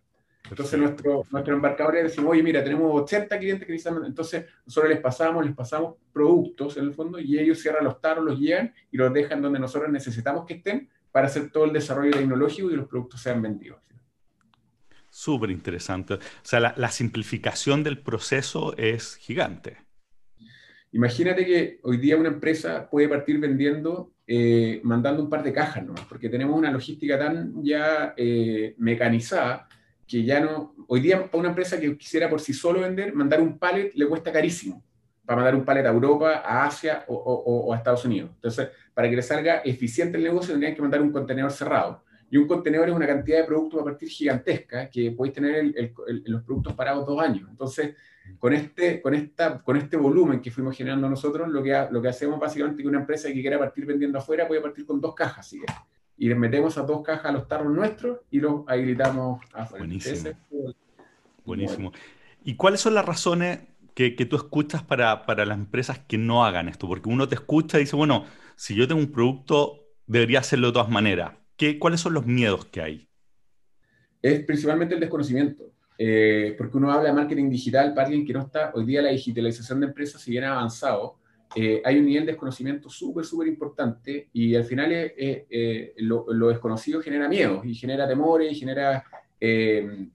Entonces, 0.48 0.78
nuestro, 0.78 1.24
nuestros 1.32 1.56
embarcadores 1.56 2.04
decimos, 2.04 2.34
oye, 2.34 2.44
mira, 2.44 2.64
tenemos 2.64 3.02
80 3.02 3.40
clientes 3.40 3.66
que 3.66 3.74
necesitan. 3.74 4.06
Entonces, 4.06 4.46
nosotros 4.64 4.92
les 4.92 5.02
pasamos, 5.02 5.44
les 5.44 5.56
pasamos 5.56 5.96
productos 6.12 6.78
en 6.78 6.84
el 6.84 6.94
fondo 6.94 7.18
y 7.18 7.40
ellos 7.40 7.60
cierran 7.60 7.84
los 7.84 8.00
tarros, 8.00 8.24
los 8.26 8.40
llevan 8.40 8.72
y 8.92 8.98
los 8.98 9.12
dejan 9.12 9.42
donde 9.42 9.58
nosotros 9.58 9.92
necesitamos 9.92 10.46
que 10.46 10.56
estén 10.56 10.88
para 11.14 11.28
hacer 11.28 11.52
todo 11.52 11.66
el 11.66 11.74
desarrollo 11.74 12.12
tecnológico 12.12 12.72
y 12.72 12.76
los 12.76 12.88
productos 12.88 13.22
sean 13.22 13.42
vendidos. 13.42 13.80
Súper 15.10 15.52
interesante. 15.52 16.16
O 16.16 16.20
sea, 16.42 16.74
la, 16.76 16.90
simplificación 16.90 17.84
del 17.84 18.00
proceso 18.00 18.76
es 18.78 19.16
gigante. 19.18 19.78
Imagínate 20.92 21.46
que 21.46 21.80
hoy 21.84 21.98
día 21.98 22.18
una 22.18 22.30
empresa 22.30 22.90
puede 22.90 23.08
partir 23.08 23.40
vendiendo, 23.40 24.12
eh, 24.26 24.82
mandando 24.84 25.22
un 25.22 25.30
par 25.30 25.44
de 25.44 25.54
cajas, 25.54 25.86
¿no? 25.86 25.94
Porque 26.10 26.30
tenemos 26.30 26.58
una 26.58 26.72
logística 26.72 27.18
tan 27.20 27.64
ya 27.64 28.16
eh, 28.18 28.74
mecanizada 28.80 29.68
que 30.08 30.24
ya 30.24 30.40
no. 30.40 30.74
Hoy 30.88 31.02
día, 31.02 31.28
para 31.30 31.38
una 31.38 31.50
empresa 31.50 31.80
que 31.80 31.96
quisiera 31.96 32.28
por 32.28 32.42
sí 32.42 32.52
solo 32.52 32.82
vender, 32.82 33.14
mandar 33.14 33.40
un 33.40 33.60
pallet 33.60 33.92
le 33.94 34.08
cuesta 34.08 34.32
carísimo. 34.32 34.84
Para 35.26 35.38
mandar 35.38 35.56
un 35.56 35.64
pallet 35.64 35.86
a 35.86 35.92
Europa, 35.92 36.42
a 36.46 36.66
Asia 36.66 37.06
o, 37.08 37.16
o 37.16 37.74
a 37.74 37.78
Estados 37.78 38.04
Unidos. 38.06 38.32
Entonces, 38.36 38.70
para 38.94 39.10
que 39.10 39.16
le 39.16 39.22
salga 39.22 39.62
eficiente 39.64 40.18
el 40.18 40.24
negocio, 40.24 40.54
tendrían 40.54 40.76
que 40.76 40.82
mandar 40.82 41.02
un 41.02 41.12
contenedor 41.12 41.52
cerrado. 41.52 42.04
Y 42.34 42.38
un 42.38 42.48
contenedor 42.48 42.90
es 42.90 42.96
una 42.96 43.06
cantidad 43.06 43.38
de 43.38 43.44
productos 43.44 43.80
a 43.80 43.84
partir 43.84 44.10
gigantesca 44.10 44.90
que 44.90 45.12
podéis 45.12 45.36
tener 45.36 45.72
los 46.26 46.42
productos 46.42 46.74
parados 46.74 47.06
dos 47.06 47.22
años. 47.22 47.48
Entonces, 47.48 47.96
con 48.40 48.54
este, 48.54 49.02
con, 49.04 49.14
esta, 49.14 49.62
con 49.62 49.78
este 49.78 49.98
volumen 49.98 50.42
que 50.42 50.50
fuimos 50.50 50.76
generando 50.76 51.08
nosotros, 51.08 51.48
lo 51.50 51.62
que, 51.62 51.88
lo 51.92 52.02
que 52.02 52.08
hacemos 52.08 52.40
básicamente 52.40 52.82
es 52.82 52.86
que 52.86 52.90
una 52.90 53.02
empresa 53.02 53.28
que 53.28 53.40
quiera 53.40 53.60
partir 53.60 53.86
vendiendo 53.86 54.18
afuera 54.18 54.48
puede 54.48 54.62
partir 54.62 54.84
con 54.84 55.00
dos 55.00 55.14
cajas. 55.14 55.48
¿sí? 55.48 55.62
Y 56.18 56.28
les 56.28 56.36
metemos 56.36 56.76
a 56.80 56.82
dos 56.82 57.04
cajas 57.04 57.26
a 57.26 57.32
los 57.34 57.48
tarros 57.48 57.72
nuestros 57.72 58.22
y 58.32 58.40
los 58.40 58.64
habilitamos 58.68 59.40
afuera. 59.54 59.86
Buenísimo. 59.86 60.32
Buenísimo. 61.46 61.92
¿Y 62.44 62.56
cuáles 62.56 62.82
son 62.82 62.96
las 62.96 63.06
razones 63.06 63.60
que, 63.94 64.12
tú 64.26 64.36
escuchas 64.36 64.84
para, 64.84 65.26
para, 65.26 65.46
las 65.46 65.58
empresas 65.58 66.00
que 66.00 66.18
no 66.18 66.46
hagan 66.46 66.68
esto? 66.68 66.88
Porque 66.88 67.10
uno 67.10 67.28
te 67.28 67.36
escucha 67.36 67.78
y 67.78 67.82
dice, 67.82 67.96
bueno, 67.96 68.26
si 68.56 68.76
yo 68.76 68.88
tengo 68.88 69.02
un 69.02 69.12
producto, 69.12 69.84
debería 70.08 70.40
hacerlo 70.40 70.68
de 70.68 70.74
todas 70.74 70.90
maneras. 70.90 71.34
¿Qué, 71.56 71.80
¿Cuáles 71.80 72.02
son 72.02 72.14
los 72.14 72.26
miedos 72.26 72.66
que 72.66 72.82
hay? 72.82 73.08
Es 74.22 74.44
principalmente 74.46 74.96
el 74.96 75.02
desconocimiento. 75.02 75.74
Eh, 75.98 76.56
porque 76.58 76.78
uno 76.78 76.92
habla 76.92 77.10
de 77.10 77.16
marketing 77.16 77.50
digital 77.50 77.94
para 77.94 78.08
alguien 78.08 78.26
que 78.26 78.34
no 78.34 78.42
está, 78.42 78.72
hoy 78.74 78.86
día 78.86 79.02
la 79.02 79.10
digitalización 79.10 79.80
de 79.80 79.88
empresas, 79.88 80.22
si 80.22 80.32
bien 80.32 80.44
ha 80.44 80.54
avanzado, 80.54 81.20
eh, 81.56 81.82
hay 81.86 82.00
un 82.00 82.06
nivel 82.06 82.26
de 82.26 82.32
desconocimiento 82.32 82.90
súper, 82.90 83.26
súper 83.26 83.48
importante 83.48 84.30
y 84.34 84.56
al 84.56 84.64
final 84.64 84.90
eh, 84.92 85.94
lo, 85.98 86.26
lo, 86.34 86.50
desconocido 86.50 87.00
genera 87.00 87.30
miedo 87.30 87.62
y 87.64 87.76
genera 87.76 88.08
temores 88.08 88.52
y 88.52 88.56
genera 88.56 89.04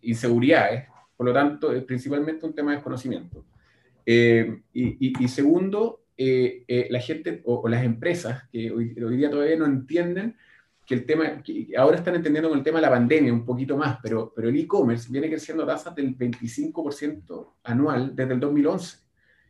inseguridades. 0.03 0.89
Por 1.17 1.27
lo 1.27 1.33
tanto, 1.33 1.73
es 1.73 1.85
principalmente 1.85 2.45
un 2.45 2.55
tema 2.55 2.73
de 2.73 2.79
desconocimiento. 2.79 3.45
Y, 4.11 5.25
y, 5.25 5.29
segundo, 5.29 6.05
la 6.17 7.01
gente 7.01 7.43
o, 7.45 7.69
las 7.69 7.85
empresas 7.85 8.45
que 8.51 8.71
hoy, 8.71 8.97
hoy 9.03 9.17
día 9.17 9.31
todavía 9.31 9.57
no 9.57 9.67
entienden 9.67 10.35
que 10.87 10.95
el 10.95 11.05
tema, 11.05 11.43
que 11.43 11.69
ahora 11.77 11.99
están 11.99 12.15
entendiendo 12.15 12.49
con 12.49 12.57
el 12.57 12.65
tema 12.65 12.79
de 12.79 12.87
la 12.87 12.91
pandemia 12.91 13.31
un 13.31 13.45
poquito 13.45 13.77
más, 13.77 13.99
pero, 14.03 14.33
pero 14.35 14.49
el 14.49 14.57
e-commerce 14.57 15.13
viene 15.13 15.29
creciendo 15.29 15.65
a 15.65 15.67
tasas 15.67 15.95
del 15.95 16.17
25% 16.17 17.57
anual 17.65 18.17
desde 18.17 18.33
el 18.33 18.41
2011. 18.41 18.97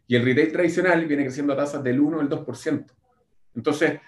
Y 0.08 0.16
el 0.16 0.24
retail 0.24 0.50
tradicional 0.50 1.06
viene 1.06 1.22
creciendo 1.22 1.52
a 1.52 1.56
tasas 1.56 1.84
del 1.84 2.00
1 2.00 2.16
o 2.16 2.20
el 2.20 2.28
2%. 2.28 2.86
Entonces, 3.54 4.00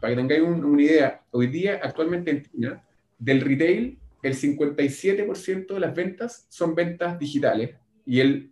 para 0.00 0.14
que 0.14 0.16
tengáis 0.16 0.42
una 0.42 0.82
idea, 0.82 1.22
hoy 1.30 1.48
día, 1.48 1.80
actualmente 1.82 2.30
en 2.30 2.42
China, 2.42 2.82
del 3.18 3.42
retail, 3.42 3.98
el 4.22 4.34
57% 4.34 5.74
de 5.74 5.80
las 5.80 5.94
ventas 5.94 6.46
son 6.48 6.74
ventas 6.74 7.18
digitales 7.18 7.76
y, 8.06 8.20
el, 8.20 8.51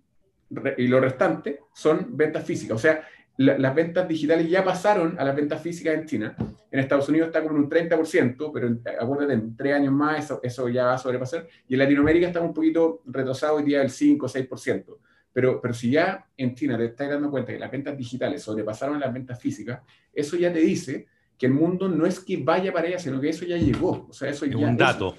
y 0.76 0.86
lo 0.86 1.00
restante 1.00 1.60
son 1.72 2.16
ventas 2.16 2.44
físicas. 2.44 2.76
O 2.76 2.78
sea, 2.78 3.02
las 3.36 3.74
ventas 3.74 4.06
digitales 4.06 4.50
ya 4.50 4.62
pasaron 4.62 5.18
a 5.18 5.24
las 5.24 5.34
ventas 5.34 5.62
físicas 5.62 5.94
en 5.94 6.04
China. 6.06 6.36
En 6.70 6.78
Estados 6.78 7.08
Unidos 7.08 7.28
está 7.28 7.42
como 7.42 7.56
en 7.56 7.62
un 7.62 7.70
30%, 7.70 8.50
pero 8.52 8.76
acuérdate, 9.00 9.32
en 9.32 9.56
tres 9.56 9.74
años 9.74 9.94
más 9.94 10.24
eso, 10.24 10.40
eso 10.42 10.68
ya 10.68 10.84
va 10.84 10.94
a 10.94 10.98
sobrepasar. 10.98 11.46
Y 11.66 11.74
en 11.74 11.78
Latinoamérica 11.78 12.26
está 12.26 12.40
un 12.40 12.52
poquito 12.52 13.00
retrasado 13.06 13.56
hoy 13.56 13.62
día 13.62 13.78
del 13.78 13.90
5 13.90 14.26
o 14.26 14.28
6%. 14.28 14.96
Pero, 15.32 15.60
pero 15.60 15.72
si 15.72 15.90
ya 15.90 16.26
en 16.36 16.54
China 16.54 16.76
te 16.76 16.86
estás 16.86 17.08
dando 17.08 17.30
cuenta 17.30 17.52
que 17.52 17.58
las 17.58 17.70
ventas 17.70 17.96
digitales 17.96 18.42
sobrepasaron 18.42 19.00
las 19.00 19.12
ventas 19.12 19.40
físicas, 19.40 19.80
eso 20.12 20.36
ya 20.36 20.52
te 20.52 20.58
dice 20.58 21.06
que 21.38 21.46
el 21.46 21.52
mundo 21.52 21.88
no 21.88 22.04
es 22.04 22.20
que 22.20 22.36
vaya 22.36 22.72
para 22.72 22.88
allá, 22.88 22.98
sino 22.98 23.20
que 23.20 23.30
eso 23.30 23.46
ya 23.46 23.56
llegó. 23.56 24.06
O 24.10 24.12
sea, 24.12 24.28
eso 24.28 24.44
es 24.44 24.50
ya, 24.50 24.58
un 24.58 24.76
dato. 24.76 25.14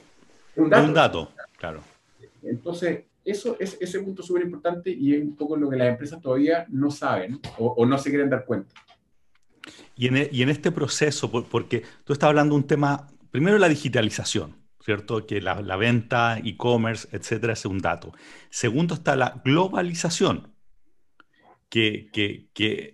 un 0.58 0.70
dato. 0.70 0.86
Un 0.86 0.94
dato, 0.94 1.32
claro. 1.58 1.82
Entonces, 2.44 3.06
eso 3.24 3.58
es 3.60 3.78
ese 3.80 4.00
punto 4.00 4.24
súper 4.24 4.44
importante 4.44 4.90
y 4.90 5.14
es 5.14 5.24
un 5.24 5.36
poco 5.36 5.56
lo 5.56 5.70
que 5.70 5.78
las 5.78 5.90
empresas 5.90 6.22
todavía 6.22 6.66
no 6.70 6.90
saben 6.92 7.40
o, 7.58 7.86
no 7.86 7.98
se 7.98 8.10
quieren 8.10 8.30
dar 8.30 8.46
cuenta. 8.46 8.74
Y 9.96 10.08
en, 10.08 10.18
e, 10.18 10.30
este 10.32 10.72
proceso, 10.72 11.32
porque 11.32 11.84
tú 12.04 12.14
estás 12.14 12.30
hablando 12.30 12.56
de 12.56 12.62
un 12.62 12.68
tema, 12.68 13.08
primero 13.30 13.58
la 13.60 13.70
digitalización, 13.70 14.58
¿cierto? 14.84 15.26
Que 15.28 15.40
la, 15.42 15.76
venta, 15.76 16.40
e-commerce, 16.40 17.08
etcétera, 17.12 17.54
es 17.54 17.66
un 17.66 17.80
dato. 17.80 18.12
Segundo 18.50 18.96
está 18.96 19.16
la 19.16 19.42
globalización, 19.46 20.54
que, 21.70 22.10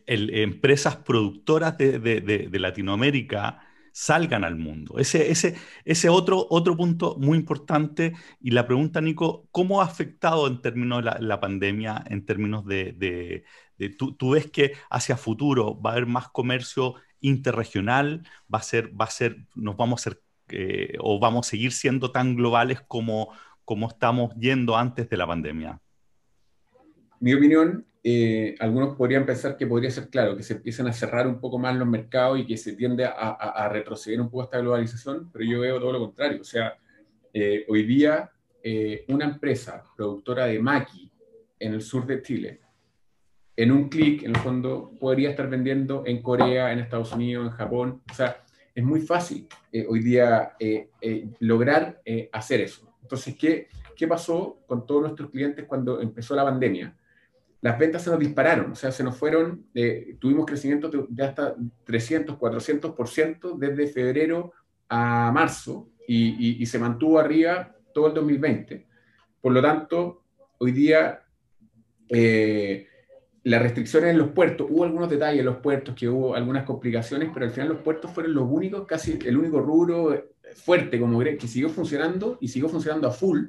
empresas 0.07 0.97
productoras 0.97 1.77
de 1.77 2.49
Latinoamérica 2.59 3.66
salgan 3.97 4.43
al 4.43 4.57
mundo. 4.57 4.99
Ese, 4.99 5.31
ese, 5.31 5.55
ese 5.83 6.07
otro, 6.07 6.45
otro 6.51 6.77
punto 6.77 7.15
muy 7.17 7.35
importante. 7.35 8.13
Y 8.39 8.51
la 8.51 8.67
pregunta, 8.67 9.01
Nico, 9.01 9.47
¿cómo 9.51 9.81
ha 9.81 9.85
afectado 9.85 10.45
en 10.45 10.61
términos 10.61 11.03
de 11.03 11.19
la, 11.19 11.39
pandemia, 11.39 12.03
en 12.07 12.23
términos 12.23 12.63
de... 12.67 12.93
de, 12.93 13.89
tú, 13.97 14.13
tú, 14.13 14.31
ves 14.31 14.51
que 14.51 14.73
hacia 14.91 15.17
futuro 15.17 15.81
va 15.81 15.89
a 15.89 15.93
haber 15.93 16.05
más 16.05 16.29
comercio 16.29 16.93
interregional, 17.21 18.21
va 18.53 18.59
a 18.59 18.61
ser, 18.61 18.91
va 18.95 19.05
a 19.05 19.09
ser, 19.09 19.47
nos 19.55 19.75
vamos 19.75 20.01
a 20.01 20.03
ser, 20.11 20.21
eh, 20.49 20.93
o 20.99 21.17
vamos 21.17 21.47
a 21.47 21.49
seguir 21.49 21.71
siendo 21.71 22.11
tan 22.11 22.35
globales 22.35 22.81
como, 22.81 23.33
como 23.65 23.87
estamos 23.87 24.31
yendo 24.35 24.77
antes 24.77 25.09
de 25.09 25.17
la 25.17 25.25
pandemia? 25.25 25.81
Mi 27.19 27.33
opinión 27.33 27.83
eh, 28.09 28.55
algunos 28.59 28.95
podrían 28.95 29.25
pensar 29.25 29.57
que 29.57 29.67
podría 29.67 29.91
ser 29.91 30.07
claro, 30.07 30.37
que 30.37 30.41
se 30.41 30.53
empiecen 30.53 30.87
a 30.87 30.93
cerrar 30.93 31.27
un 31.27 31.41
poco 31.41 31.59
más 31.59 31.75
los 31.75 31.89
mercados 31.89 32.39
y 32.39 32.45
que 32.45 32.55
se 32.55 32.71
tiende 32.71 33.03
a, 33.03 33.67
retroceder 33.69 34.21
un 34.21 34.29
poco 34.29 34.43
esta 34.43 34.59
globalización, 34.59 35.29
pero 35.29 35.43
yo 35.43 35.59
veo 35.59 35.77
todo 35.77 35.91
lo 35.91 35.99
contrario. 35.99 36.39
O 36.39 36.45
sea, 36.45 36.77
eh, 37.33 37.65
hoy 37.67 37.83
día 37.83 38.31
eh, 38.63 39.03
una 39.09 39.25
empresa 39.25 39.83
productora 39.97 40.45
de 40.45 40.57
maqui 40.57 41.11
en 41.59 41.73
el 41.73 41.81
sur 41.81 42.05
de 42.05 42.21
Chile, 42.21 42.61
en 43.57 43.73
un 43.73 43.89
clic, 43.89 44.23
en 44.23 44.29
el 44.29 44.37
fondo, 44.37 44.93
podría 44.97 45.31
estar 45.31 45.49
vendiendo 45.49 46.03
en 46.05 46.21
Corea, 46.21 46.71
en 46.71 46.79
Estados 46.79 47.11
Unidos, 47.11 47.45
en 47.47 47.51
Japón. 47.51 48.03
O 48.09 48.13
sea, 48.13 48.41
es 48.73 48.83
muy 48.85 49.01
fácil 49.01 49.49
hoy 49.89 49.99
día 49.99 50.55
lograr 51.41 52.01
hacer 52.31 52.61
eso. 52.61 52.95
Entonces, 53.01 53.35
¿qué, 53.35 53.67
¿qué 53.97 54.07
pasó 54.07 54.61
con 54.65 54.87
todos 54.87 55.01
nuestros 55.01 55.29
clientes 55.29 55.65
cuando 55.65 55.99
empezó 55.99 56.37
la 56.37 56.45
pandemia? 56.45 56.95
Las 57.61 57.79
ventas 57.79 58.03
se 58.03 58.09
nos 58.09 58.19
dispararon, 58.19 58.71
o 58.71 58.75
sea, 58.75 58.91
se 58.91 59.03
nos 59.03 59.17
fueron, 59.17 59.65
eh, 59.73 60.15
tuvimos 60.19 60.45
crecimiento 60.45 60.89
de 61.09 61.23
hasta 61.23 61.55
300, 61.85 62.37
400% 62.37 63.57
desde 63.57 63.87
febrero 63.87 64.53
a 64.89 65.31
marzo 65.31 65.89
y, 66.07 66.65
se 66.65 66.79
mantuvo 66.79 67.19
arriba 67.19 67.75
todo 67.93 68.07
el 68.07 68.13
2020. 68.13 68.87
Por 69.41 69.51
lo 69.51 69.61
tanto, 69.61 70.23
hoy 70.59 70.71
día 70.71 71.23
eh, 72.09 72.87
las 73.43 73.61
restricciones 73.61 74.11
en 74.11 74.19
los 74.19 74.29
puertos, 74.29 74.67
hubo 74.69 74.83
algunos 74.83 75.09
detalles 75.09 75.39
en 75.39 75.45
los 75.45 75.57
puertos, 75.57 75.95
que 75.95 76.07
hubo 76.07 76.35
algunas 76.35 76.63
complicaciones, 76.63 77.29
pero 77.33 77.45
al 77.45 77.51
final 77.51 77.69
los 77.69 77.79
puertos 77.79 78.11
fueron 78.11 78.33
los 78.33 78.47
únicos, 78.49 78.85
casi 78.85 79.17
el 79.25 79.37
único 79.37 79.59
rubro 79.59 80.31
fuerte 80.55 80.99
como 80.99 81.19
que 81.19 81.47
siguió 81.47 81.69
funcionando 81.69 82.37
y 82.39 82.47
siguió 82.47 82.69
funcionando 82.69 83.07
a 83.07 83.11
full, 83.11 83.45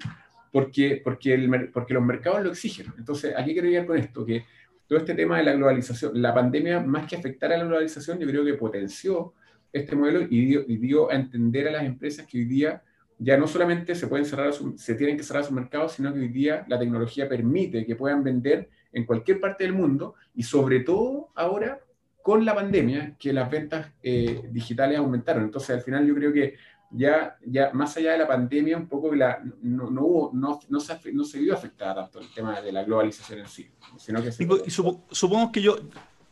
porque, 0.52 1.00
porque, 1.02 1.36
los 1.36 2.02
mercados 2.02 2.42
lo 2.42 2.50
exigen. 2.50 2.86
Entonces, 2.98 3.34
aquí 3.36 3.52
quiero 3.52 3.68
llegar 3.68 3.86
con 3.86 3.96
esto, 3.96 4.24
que 4.24 4.44
todo 4.86 4.98
este 4.98 5.14
tema 5.14 5.38
de 5.38 5.44
la 5.44 5.52
globalización, 5.52 6.20
la 6.20 6.34
pandemia, 6.34 6.80
más 6.80 7.08
que 7.08 7.16
afectar 7.16 7.52
a 7.52 7.58
la 7.58 7.64
globalización, 7.64 8.18
yo 8.18 8.26
creo 8.26 8.44
que 8.44 8.54
potenció 8.54 9.34
este 9.72 9.94
modelo 9.94 10.22
y 10.22 10.46
dio, 10.46 10.64
y 10.66 10.76
dio 10.78 11.10
a 11.10 11.14
entender 11.14 11.68
a 11.68 11.72
las 11.72 11.84
empresas 11.84 12.26
que 12.26 12.38
hoy 12.38 12.44
día 12.44 12.82
ya 13.18 13.36
no 13.36 13.46
solamente 13.46 13.94
se 13.94 14.06
pueden 14.06 14.24
cerrar, 14.24 14.52
se 14.76 14.94
tienen 14.94 15.16
que 15.16 15.24
cerrar 15.24 15.44
sus 15.44 15.52
mercados, 15.52 15.92
sino 15.92 16.12
que 16.12 16.20
hoy 16.20 16.28
día 16.28 16.64
la 16.68 16.78
tecnología 16.78 17.28
permite 17.28 17.84
que 17.84 17.96
puedan 17.96 18.22
vender 18.22 18.70
en 18.92 19.04
cualquier 19.04 19.40
parte 19.40 19.64
del 19.64 19.72
mundo 19.72 20.14
y 20.34 20.44
sobre 20.44 20.80
todo 20.80 21.30
ahora 21.34 21.80
con 22.22 22.44
la 22.44 22.54
pandemia 22.54 23.16
que 23.18 23.32
las 23.32 23.50
ventas 23.50 23.90
eh, 24.02 24.42
digitales 24.50 24.98
aumentaron. 24.98 25.44
Entonces 25.44 25.70
al 25.70 25.82
final 25.82 26.06
yo 26.06 26.14
creo 26.14 26.32
que 26.32 26.54
ya, 26.90 27.36
ya 27.44 27.70
más 27.72 27.96
allá 27.96 28.12
de 28.12 28.18
la 28.18 28.26
pandemia, 28.26 28.76
un 28.76 28.88
poco 28.88 29.14
la, 29.14 29.42
no, 29.62 29.90
no, 29.90 30.02
hubo, 30.04 30.30
no, 30.32 30.60
no, 30.68 30.80
se, 30.80 31.12
no 31.12 31.24
se 31.24 31.38
vio 31.38 31.54
afectada 31.54 31.94
tanto 31.94 32.20
el 32.20 32.28
tema 32.32 32.60
de 32.60 32.72
la 32.72 32.84
globalización 32.84 33.40
en 33.40 33.48
sí. 33.48 33.70
Sino 33.98 34.22
que 34.22 34.30
y 34.38 35.52
que 35.52 35.62
yo 35.62 35.76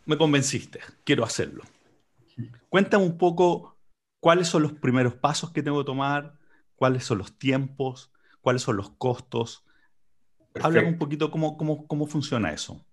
me 0.06 0.16
convenciste, 0.16 0.80
quiero 1.04 1.24
hacerlo. 1.24 1.62
Cuéntame 2.68 3.04
un 3.04 3.18
poco 3.18 3.76
cuáles 4.20 4.48
son 4.48 4.62
los 4.62 4.72
primeros 4.72 5.14
pasos 5.14 5.52
que 5.52 5.62
tengo 5.62 5.78
que 5.78 5.86
tomar, 5.86 6.34
cuáles 6.74 7.04
son 7.04 7.18
los 7.18 7.38
tiempos, 7.38 8.12
cuáles 8.40 8.62
son 8.62 8.76
los 8.76 8.90
costos. 8.90 9.64
Háblame 10.60 10.88
un 10.88 10.98
poquito 10.98 11.30
cómo, 11.30 11.56
cómo, 11.56 11.86
cómo 11.86 12.06
funciona 12.06 12.52
eso. 12.52 12.84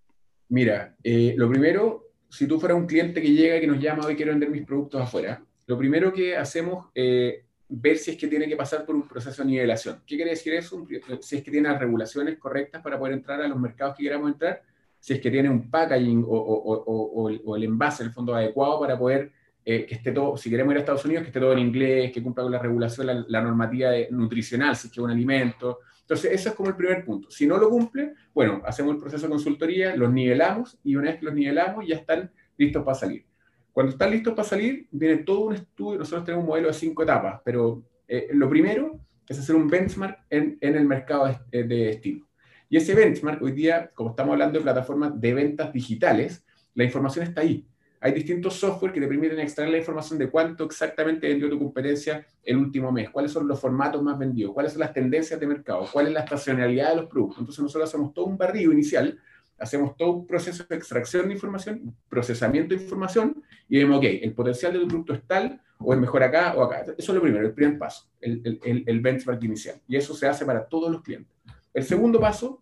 Mira, 0.49 0.95
eh, 1.03 1.33
lo 1.37 1.49
primero, 1.49 2.11
si 2.29 2.45
tú 2.45 2.59
fueras 2.59 2.77
un 2.77 2.87
cliente 2.87 3.21
que 3.21 3.31
llega 3.31 3.57
y 3.57 3.61
que 3.61 3.67
nos 3.67 3.79
llama 3.79 4.05
hoy 4.05 4.15
quiero 4.15 4.31
vender 4.31 4.49
mis 4.49 4.65
productos 4.65 5.01
afuera, 5.01 5.43
lo 5.65 5.77
primero 5.77 6.11
que 6.11 6.35
hacemos 6.35 6.87
eh, 6.93 7.45
ver 7.75 7.97
si 7.97 8.11
es 8.11 8.17
que 8.17 8.27
tiene 8.27 8.47
que 8.47 8.55
pasar 8.55 8.85
por 8.85 8.95
un 8.95 9.07
proceso 9.07 9.41
de 9.41 9.49
nivelación. 9.49 10.01
¿Qué 10.05 10.15
quiere 10.15 10.31
decir 10.31 10.53
eso? 10.53 10.85
Si 11.21 11.37
es 11.37 11.43
que 11.43 11.51
tiene 11.51 11.69
las 11.69 11.79
regulaciones 11.79 12.37
correctas 12.37 12.81
para 12.81 12.99
poder 12.99 13.13
entrar 13.13 13.41
a 13.41 13.47
los 13.47 13.59
mercados 13.59 13.95
que 13.95 14.03
queramos 14.03 14.31
entrar, 14.31 14.61
si 14.99 15.13
es 15.13 15.19
que 15.19 15.31
tiene 15.31 15.49
un 15.49 15.69
packaging 15.69 16.23
o, 16.27 17.55
el 17.55 17.63
envase, 17.63 18.03
el 18.03 18.11
fondo 18.11 18.35
adecuado 18.35 18.79
para 18.79 18.97
poder 18.97 19.31
eh, 19.65 19.85
que 19.85 19.95
esté 19.95 20.11
todo, 20.11 20.37
si 20.37 20.49
queremos 20.49 20.71
ir 20.73 20.77
a 20.77 20.79
Estados 20.81 21.03
Unidos, 21.05 21.23
que 21.23 21.29
esté 21.29 21.39
todo 21.39 21.53
en 21.53 21.59
inglés, 21.59 22.11
que 22.11 22.21
cumpla 22.21 22.43
con 22.43 22.51
la 22.51 22.59
regulación, 22.59 23.25
la, 23.27 23.41
normativa 23.41 23.91
nutricional, 24.11 24.75
si 24.75 24.87
es 24.87 24.93
que 24.93 24.99
es 24.99 25.03
un 25.03 25.09
alimento. 25.09 25.79
Entonces, 26.01 26.31
eso 26.31 26.49
es 26.49 26.55
como 26.55 26.69
el 26.69 26.75
primer 26.75 27.03
punto. 27.03 27.31
Si 27.31 27.47
no 27.47 27.57
lo 27.57 27.69
cumple, 27.69 28.13
bueno, 28.33 28.61
hacemos 28.65 28.93
el 28.93 28.99
proceso 28.99 29.25
de 29.25 29.31
consultoría, 29.31 29.95
los 29.95 30.11
nivelamos 30.11 30.77
y 30.83 30.95
una 30.95 31.09
vez 31.09 31.19
que 31.19 31.25
los 31.25 31.33
nivelamos 31.33 31.87
ya 31.87 31.95
están 31.95 32.31
listos 32.57 32.83
para 32.83 32.95
salir. 32.95 33.25
Cuando 33.73 33.91
están 33.91 34.11
listos 34.11 34.35
para 34.35 34.47
salir, 34.47 34.87
viene 34.91 35.17
todo 35.17 35.47
un 35.47 35.55
estudio. 35.55 35.99
Nosotros 35.99 36.23
tenemos 36.23 36.43
un 36.43 36.49
modelo 36.49 36.67
de 36.67 36.75
cinco 36.75 37.01
etapas, 37.01 37.41
pero 37.43 37.83
eh, 38.07 38.29
lo 38.31 38.47
primero 38.47 38.99
es 39.27 39.39
hacer 39.39 39.55
un 39.55 39.67
benchmark 39.67 40.25
en, 40.29 40.57
el 40.61 40.85
mercado 40.85 41.25
de, 41.25 41.37
eh, 41.51 41.63
de 41.63 41.75
destino. 41.87 42.27
Y 42.69 42.77
ese 42.77 42.93
benchmark, 42.93 43.41
hoy 43.41 43.51
día, 43.51 43.89
como 43.95 44.11
estamos 44.11 44.33
hablando 44.33 44.59
de 44.59 44.63
plataformas 44.63 45.19
de 45.19 45.33
ventas 45.33 45.73
digitales, 45.73 46.45
la 46.75 46.83
información 46.83 47.25
está 47.25 47.41
ahí. 47.41 47.67
Hay 47.99 48.11
distintos 48.11 48.55
software 48.55 48.91
que 48.91 48.99
te 48.99 49.07
permiten 49.07 49.39
extraer 49.39 49.71
la 49.71 49.77
información 49.77 50.19
de 50.19 50.29
cuánto 50.29 50.65
exactamente 50.65 51.27
vendió 51.27 51.49
tu 51.49 51.57
competencia 51.57 52.27
el 52.43 52.57
último 52.57 52.91
mes, 52.91 53.09
cuáles 53.09 53.31
son 53.31 53.47
los 53.47 53.59
formatos 53.59 54.03
más 54.03 54.19
vendidos, 54.19 54.53
cuáles 54.53 54.73
son 54.73 54.81
las 54.81 54.93
tendencias 54.93 55.39
de 55.39 55.47
mercado, 55.47 55.87
cuál 55.91 56.07
es 56.07 56.13
la 56.13 56.19
estacionalidad 56.19 56.89
de 56.89 56.95
los 56.97 57.05
productos. 57.05 57.39
Entonces 57.39 57.63
nosotros 57.63 57.89
hacemos 57.89 58.13
todo 58.13 58.25
un 58.25 58.37
barrido 58.37 58.71
inicial 58.71 59.17
hacemos 59.63 59.97
todo 59.97 60.11
un 60.11 60.27
proceso 60.27 60.63
de 60.69 60.75
extracción 60.75 61.27
de 61.27 61.33
información, 61.33 61.95
procesamiento 62.07 62.75
de 62.75 62.83
información, 62.83 63.43
y 63.67 63.79
vemos, 63.79 63.97
ok, 63.97 64.05
el 64.21 64.33
potencial 64.33 64.73
de 64.73 64.79
tu 64.79 64.87
producto 64.87 65.13
es 65.13 65.23
tal, 65.25 65.61
o 65.79 65.93
es 65.93 65.99
mejor 65.99 66.23
acá 66.23 66.53
o 66.55 66.63
acá. 66.63 66.81
Eso 66.81 67.11
es 67.11 67.15
lo 67.15 67.21
primero, 67.21 67.45
el 67.45 67.53
primer 67.53 67.77
paso, 67.77 68.09
el, 68.21 68.59
el, 68.63 68.83
el 68.85 68.99
benchmark 69.01 69.43
inicial. 69.43 69.81
Y 69.87 69.95
eso 69.95 70.13
se 70.13 70.27
hace 70.27 70.45
para 70.45 70.65
todos 70.65 70.91
los 70.91 71.01
clientes. 71.01 71.33
El 71.73 71.83
segundo 71.83 72.19
paso 72.19 72.61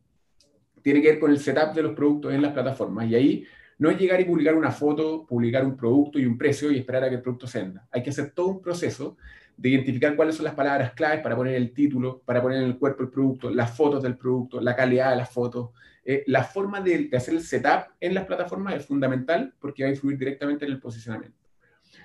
tiene 0.82 1.02
que 1.02 1.10
ver 1.10 1.20
con 1.20 1.30
el 1.30 1.40
setup 1.40 1.74
de 1.76 1.84
los 1.84 1.94
productos 1.94 2.34
en 2.34 2.42
las 2.42 2.54
plataformas. 2.54 3.08
Y 3.08 3.16
ahí 3.16 3.46
no 3.78 3.90
es 3.90 4.00
llegar 4.00 4.20
y 4.22 4.26
publicar 4.26 4.56
una 4.56 4.72
foto, 4.72 5.26
publicar 5.26 5.66
un 5.66 5.76
producto 5.76 6.20
y 6.20 6.26
un 6.26 6.38
precio 6.38 6.72
y 6.72 6.78
esperar 6.78 7.04
a 7.04 7.10
que 7.10 7.16
el 7.16 7.22
producto 7.22 7.48
se 7.48 7.62
venda. 7.62 7.88
Hay 7.92 8.02
que 8.02 8.10
hacer 8.12 8.32
todo 8.32 8.48
un 8.48 8.62
proceso 8.62 9.18
de 9.58 9.70
identificar 9.70 10.16
cuáles 10.16 10.36
son 10.36 10.46
las 10.46 10.56
palabras 10.56 10.94
claves 10.94 11.22
para 11.22 11.36
poner 11.36 11.56
el 11.56 11.74
título, 11.74 12.22
para 12.26 12.42
poner 12.42 12.60
en 12.60 12.66
el 12.66 12.78
cuerpo 12.78 13.04
el 13.04 13.10
producto, 13.10 13.50
las 13.50 13.76
fotos 13.76 14.02
del 14.02 14.18
producto, 14.18 14.62
la 14.62 14.76
calidad 14.76 15.12
de 15.12 15.18
las 15.18 15.30
fotos. 15.30 15.72
Eh, 16.04 16.24
la 16.28 16.44
forma 16.44 16.82
de, 16.82 17.10
de, 17.10 17.18
hacer 17.18 17.36
el 17.36 17.44
setup 17.44 17.94
en 18.00 18.16
las 18.16 18.26
plataformas 18.26 18.76
es 18.76 18.86
fundamental 18.86 19.54
porque 19.60 19.84
va 19.84 19.90
a 19.90 19.92
influir 19.92 20.18
directamente 20.18 20.66
en 20.66 20.72
el 20.72 20.80
posicionamiento. 20.80 21.38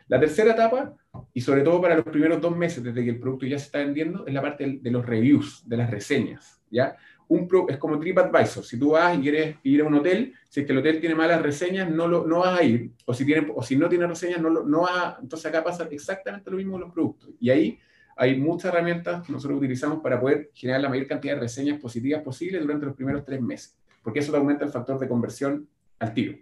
La 0.08 0.20
tercera 0.20 0.52
etapa, 0.52 0.94
y 1.32 1.40
sobre 1.40 1.62
todo 1.62 1.80
para 1.80 1.96
los 1.96 2.04
primeros 2.04 2.40
dos 2.40 2.56
meses 2.56 2.82
desde 2.82 3.02
que 3.02 3.10
el 3.10 3.18
producto 3.18 3.46
ya 3.46 3.58
se 3.58 3.66
está 3.66 3.78
vendiendo, 3.78 4.26
es 4.26 4.34
la 4.34 4.42
parte 4.42 4.78
de, 4.80 4.90
los 4.90 5.04
reviews, 5.04 5.68
de 5.68 5.76
las 5.76 5.90
reseñas. 5.90 6.62
¿ya? 6.70 6.96
Un 7.28 7.48
pro, 7.48 7.66
es 7.68 7.76
como 7.76 7.98
TripAdvisor. 7.98 8.64
Si 8.64 8.78
tú 8.78 8.90
vas 8.90 9.16
y 9.18 9.20
quieres 9.20 9.56
ir 9.64 9.80
a 9.80 9.84
un 9.84 9.94
hotel, 9.94 10.32
si 10.48 10.60
es 10.60 10.66
que 10.66 10.72
el 10.72 10.78
hotel 10.78 11.00
tiene 11.00 11.16
malas 11.16 11.42
reseñas, 11.42 11.90
no, 11.90 12.06
lo, 12.06 12.24
no 12.26 12.40
vas 12.40 12.60
a 12.60 12.62
ir. 12.62 12.92
O 13.04 13.14
si, 13.14 13.24
tiene, 13.24 13.50
o 13.54 13.62
si 13.62 13.76
no 13.76 13.88
tiene 13.88 14.06
reseñas, 14.06 14.40
no, 14.40 14.48
lo, 14.48 14.64
no 14.64 14.82
vas 14.82 14.92
a, 14.92 15.18
Entonces 15.20 15.46
acá 15.46 15.64
pasa 15.64 15.88
exactamente 15.90 16.50
lo 16.50 16.56
mismo 16.56 16.72
con 16.72 16.82
los 16.82 16.92
productos. 16.92 17.30
Y 17.40 17.50
ahí 17.50 17.78
hay 18.16 18.38
muchas 18.38 18.72
herramientas 18.72 19.26
que 19.26 19.32
nosotros 19.32 19.58
utilizamos 19.58 20.00
para 20.00 20.20
poder 20.20 20.50
generar 20.54 20.80
la 20.82 20.88
mayor 20.88 21.06
cantidad 21.08 21.34
de 21.34 21.40
reseñas 21.40 21.80
positivas 21.80 22.22
posible 22.22 22.60
durante 22.60 22.86
los 22.86 22.94
primeros 22.94 23.24
tres 23.24 23.40
meses, 23.42 23.76
porque 24.06 24.20
eso 24.20 24.36
aumenta 24.36 24.64
el 24.64 24.70
factor 24.70 25.00
de 25.00 25.08
conversión 25.08 25.68
al 25.98 26.14
tiro. 26.14 26.38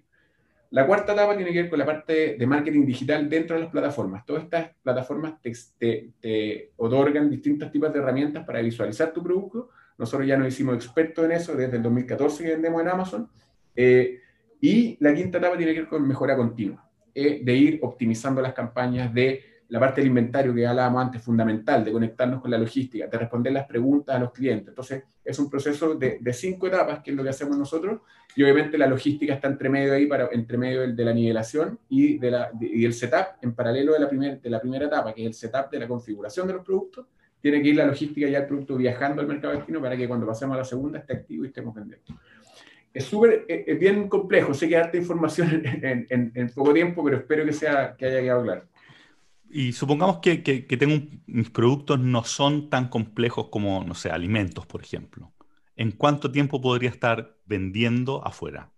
La 0.69 0.87
cuarta 0.87 1.15
etapa 1.15 1.35
tiene 1.35 1.51
que 1.51 1.63
ver 1.63 1.71
con 1.71 1.79
la 1.79 1.87
parte 1.87 2.37
de 2.39 2.47
marketing 2.47 2.85
digital 2.85 3.27
dentro 3.27 3.57
de 3.57 3.63
las 3.63 3.71
plataformas. 3.73 4.27
Todas 4.27 4.43
estas 4.43 4.73
plataformas 4.83 5.41
te, 5.41 5.51
te, 5.79 6.11
te 6.21 6.73
otorgan 6.77 7.31
distintos 7.31 7.73
tipos 7.73 7.91
de 7.91 8.01
herramientas 8.01 8.45
para 8.45 8.61
visualizar 8.61 9.15
tu 9.15 9.23
producto. 9.23 9.71
Nosotros 9.97 10.29
ya 10.29 10.37
nos 10.37 10.49
hicimos 10.49 10.75
expertos 10.75 11.25
en 11.25 11.33
eso 11.33 11.57
desde 11.57 11.79
el 11.79 11.83
2014 11.83 12.45
que 12.45 12.51
vendemos 12.51 12.83
en 12.83 12.89
Amazon. 12.89 13.31
Eh, 13.75 14.21
y 14.61 14.99
la 15.01 15.15
quinta 15.15 15.39
etapa 15.39 15.57
tiene 15.57 15.73
que 15.73 15.81
ver 15.81 15.89
con 15.89 16.07
mejora 16.07 16.37
continua, 16.37 16.87
eh, 17.15 17.41
de 17.43 17.55
ir 17.55 17.79
optimizando 17.81 18.43
las 18.43 18.53
campañas, 18.53 19.15
de 19.15 19.41
la 19.69 19.81
parte 19.81 20.01
del 20.01 20.09
inventario 20.09 20.55
que 20.55 20.67
hablábamos 20.67 21.05
antes, 21.05 21.23
fundamental, 21.23 21.85
de 21.85 21.93
conectarnos 21.93 22.41
con 22.41 22.51
la 22.51 22.59
logística, 22.59 23.07
de 23.07 23.19
responder 23.19 23.53
las 23.53 23.67
preguntas 23.67 24.17
a 24.17 24.19
los 24.19 24.33
clientes. 24.33 24.69
Entonces, 24.69 25.05
es 25.25 25.39
un 25.39 25.49
proceso 25.49 25.95
de, 25.95 26.21
cinco 26.33 26.67
etapas, 26.67 27.03
que 27.03 27.11
es 27.11 27.17
lo 27.17 27.23
que 27.23 27.31
hacemos 27.31 27.57
nosotros, 27.57 28.03
y 28.37 28.43
obviamente 28.43 28.77
la 28.77 28.87
logística 28.87 29.35
está 29.35 29.49
entre 29.49 29.69
medio 29.69 29.95
ahí, 29.95 30.07
para, 30.07 30.29
entre 30.33 30.59
medio 30.59 30.93
de, 30.93 31.05
la 31.05 31.13
nivelación 31.13 31.79
y, 31.89 32.19
de 32.19 32.31
la, 32.31 32.51
y 32.61 32.85
el 32.85 32.93
setup, 32.93 33.39
en 33.43 33.55
paralelo 33.55 33.95
de 33.95 34.01
la, 34.01 34.09
primer, 34.09 34.41
de 34.41 34.51
la 34.51 34.61
primera 34.61 34.87
etapa, 34.87 35.15
que 35.15 35.23
es 35.23 35.27
el 35.29 35.35
setup 35.35 35.71
de 35.71 35.81
la 35.81 35.89
configuración 35.89 36.47
de 36.47 36.55
los 36.55 36.65
productos, 36.65 37.07
tiene 37.41 37.63
que 37.63 37.69
ir 37.69 37.77
la 37.77 37.87
logística 37.87 38.27
y 38.27 38.35
el 38.35 38.47
producto 38.47 38.77
viajando 38.77 39.21
al 39.21 39.29
mercado 39.29 39.55
destino 39.55 39.81
para 39.81 39.97
que 39.97 40.09
cuando 40.09 40.27
pasemos 40.27 40.55
a 40.55 40.59
la 40.59 40.65
segunda 40.65 40.99
esté 40.99 41.15
activo 41.15 41.45
y 41.45 41.49
estemos 41.49 41.75
vendiendo. 41.75 42.05
Es 42.93 43.05
súper, 43.05 43.45
es 43.49 43.79
bien 43.79 44.09
complejo, 44.09 44.55
sé 44.55 44.69
que 44.69 44.77
darte 44.77 44.99
información 44.99 45.63
en, 45.83 46.07
en, 46.09 46.33
en, 46.35 46.51
poco 46.51 46.73
tiempo, 46.73 47.05
pero 47.05 47.17
espero 47.19 47.45
que, 47.45 47.53
sea, 47.53 47.97
que 47.97 48.07
haya 48.07 48.21
quedado 48.21 48.45
claro. 48.45 48.63
Y 49.57 49.73
supongamos 49.73 50.19
que, 50.19 50.39
tengo 50.39 50.95
un, 50.95 51.23
mis 51.29 51.49
productos 51.49 52.01
no 52.01 52.25
son 52.25 52.69
tan 52.69 52.89
complejos 52.89 53.51
como, 53.51 53.85
no 53.85 53.95
sé, 53.95 54.11
alimentos, 54.11 54.67
por 54.67 54.83
ejemplo. 54.83 55.33
¿En 55.77 55.93
cuánto 55.93 56.33
tiempo 56.33 56.61
podría 56.61 56.91
estar 56.91 57.37
vendiendo 57.45 58.27
afuera? 58.27 58.73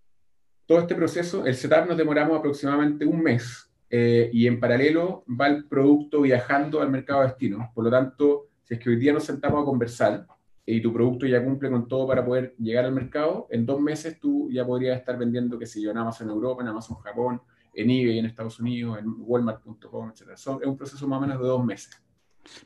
Todo 0.67 0.81
este 0.81 0.95
proceso, 0.95 1.47
el 1.47 1.55
setup 1.55 1.87
nos 1.89 1.97
demoramos 1.97 2.39
aproximadamente 2.39 3.07
un 3.07 3.23
mes 3.23 3.73
eh, 3.89 4.29
y 4.31 4.47
en 4.47 4.61
paralelo 4.61 5.25
va 5.29 5.47
el 5.47 5.65
producto 5.65 6.21
viajando 6.21 6.83
al 6.83 6.91
mercado 6.91 7.23
destino. 7.23 7.73
Por 7.75 7.85
lo 7.85 7.91
tanto, 7.91 8.49
si 8.63 8.75
es 8.75 8.81
que 8.81 8.91
hoy 8.91 8.97
día 8.97 9.15
nos 9.15 9.25
sentamos 9.25 9.63
a 9.63 9.65
conversar 9.65 10.27
y 10.67 10.83
tu 10.83 10.93
producto 10.93 11.25
ya 11.25 11.43
cumple 11.43 11.71
con 11.71 11.89
todo 11.89 12.07
para 12.07 12.23
poder 12.23 12.55
llegar 12.59 12.85
al 12.85 12.93
mercado, 12.93 13.47
en 13.49 13.65
dos 13.65 13.81
meses 13.81 14.21
tú 14.21 14.51
ya 14.53 14.67
podrías 14.67 14.99
estar 14.99 15.17
vendiendo, 15.17 15.59
qué 15.59 15.65
sé 15.65 15.81
yo, 15.81 15.91
en 15.91 15.97
Amazon 15.97 16.29
Europa, 16.29 16.63
en 16.63 16.69
Amazon 16.69 16.99
Japón, 16.99 17.41
en 17.77 17.91
eBay 17.91 18.19
en 18.19 18.27
Estados 18.27 18.59
Unidos, 18.59 18.99
en 18.99 19.15
Walmart.com, 19.19 20.11
etc. 20.11 20.37
Son, 20.37 20.59
es 20.61 20.67
un 20.67 20.77
proceso 20.77 21.07
más 21.07 21.19
o 21.19 21.21
menos 21.21 21.39
de 21.39 21.47
dos 21.47 21.65
meses. 21.65 22.03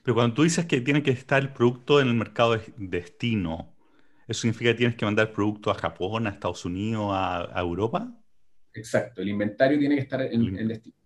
Pero 0.02 0.14
cuando 0.14 0.34
tú 0.34 0.42
dices 0.42 0.66
que 0.66 0.80
tiene 0.80 1.02
que 1.02 1.10
estar 1.10 1.42
el 1.42 1.52
producto 1.52 2.00
en 2.00 2.08
el 2.08 2.14
mercado 2.14 2.52
de 2.52 2.72
destino, 2.76 3.74
¿eso 4.28 4.42
significa 4.42 4.70
que 4.70 4.78
tienes 4.78 4.96
que 4.96 5.04
mandar 5.04 5.28
el 5.28 5.32
producto 5.32 5.70
a 5.70 5.74
Japón, 5.74 6.26
a 6.26 6.30
Estados 6.30 6.64
Unidos, 6.64 7.10
a, 7.12 7.58
a 7.58 7.60
Europa? 7.60 8.16
Exacto, 8.72 9.20
el 9.22 9.28
inventario 9.28 9.78
tiene 9.78 9.96
que 9.96 10.02
estar 10.02 10.22
en, 10.22 10.58
en, 10.58 10.68
destino. 10.68 10.96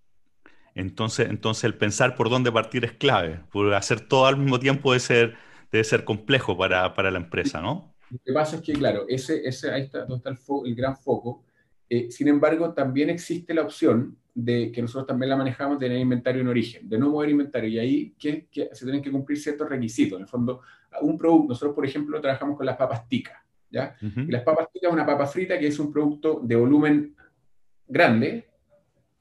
Entonces, 0.75 1.29
entonces 1.31 1.64
el 1.64 1.77
pensar 1.77 2.14
por 2.14 2.29
dónde 2.29 2.53
partir 2.53 2.85
es 2.85 2.93
clave, 2.93 3.40
porque 3.51 3.75
hacer 3.75 4.01
todo 4.01 4.27
al 4.27 4.37
mismo 4.37 4.59
tiempo 4.59 4.93
debe 4.93 5.01
ser, 5.01 5.37
debe 5.71 5.85
ser 5.85 6.05
complejo 6.05 6.59
para, 6.59 6.95
para 6.95 7.11
la 7.11 7.19
empresa, 7.19 7.61
¿no? 7.61 7.95
Lo 8.11 8.19
que 8.23 8.33
pasa 8.33 8.57
es 8.57 8.62
que, 8.62 8.75
claro, 8.75 9.07
ese, 9.09 9.47
ese, 9.47 9.71
ahí 9.71 9.83
está 9.83 10.01
donde 10.01 10.17
está 10.17 10.31
el, 10.31 10.37
fo 10.37 10.67
el 10.67 10.75
gran 10.75 10.97
foco, 10.97 11.45
eh, 11.88 12.11
sin 12.11 12.29
embargo, 12.29 12.73
también 12.73 13.11
existe 13.11 13.55
la 13.55 13.62
opción 13.62 14.16
de 14.35 14.73
que 14.73 14.83
nosotros 14.83 15.07
también 15.07 15.31
la 15.31 15.37
manejamos 15.37 15.79
de 15.79 15.87
tener 15.87 16.01
inventario 16.01 16.42
en 16.42 16.49
origen, 16.49 16.88
de 16.88 16.99
no 16.99 17.11
mover 17.11 17.31
inventario. 17.31 17.68
Y 17.68 17.79
ahí 17.79 18.14
que, 18.18 18.47
que 18.51 18.70
se 18.73 18.85
tienen 18.85 19.03
que 19.03 19.11
cumplir 19.11 19.38
ciertos 19.38 19.68
requisitos. 19.68 20.16
En 20.16 20.23
el 20.23 20.29
fondo, 20.29 20.62
un 21.03 21.16
producto, 21.16 21.49
nosotros, 21.51 21.75
por 21.75 21.87
ejemplo, 21.87 22.20
trabajamos 22.20 22.57
con 22.57 22.66
las 22.66 22.77
papas 22.77 23.09
ticas. 23.09 23.38
¿ya? 23.70 23.97
Uh 24.03 24.07
-huh. 24.07 24.29
Y 24.29 24.33
las 24.33 24.42
papas 24.42 24.68
ticas 24.73 24.88
es 24.88 24.94
una 24.94 25.07
papa 25.07 25.27
frita 25.27 25.59
que 25.59 25.68
es 25.68 25.79
un 25.79 25.92
producto 25.92 26.40
de 26.42 26.57
volumen 26.57 27.14
grande 27.87 28.49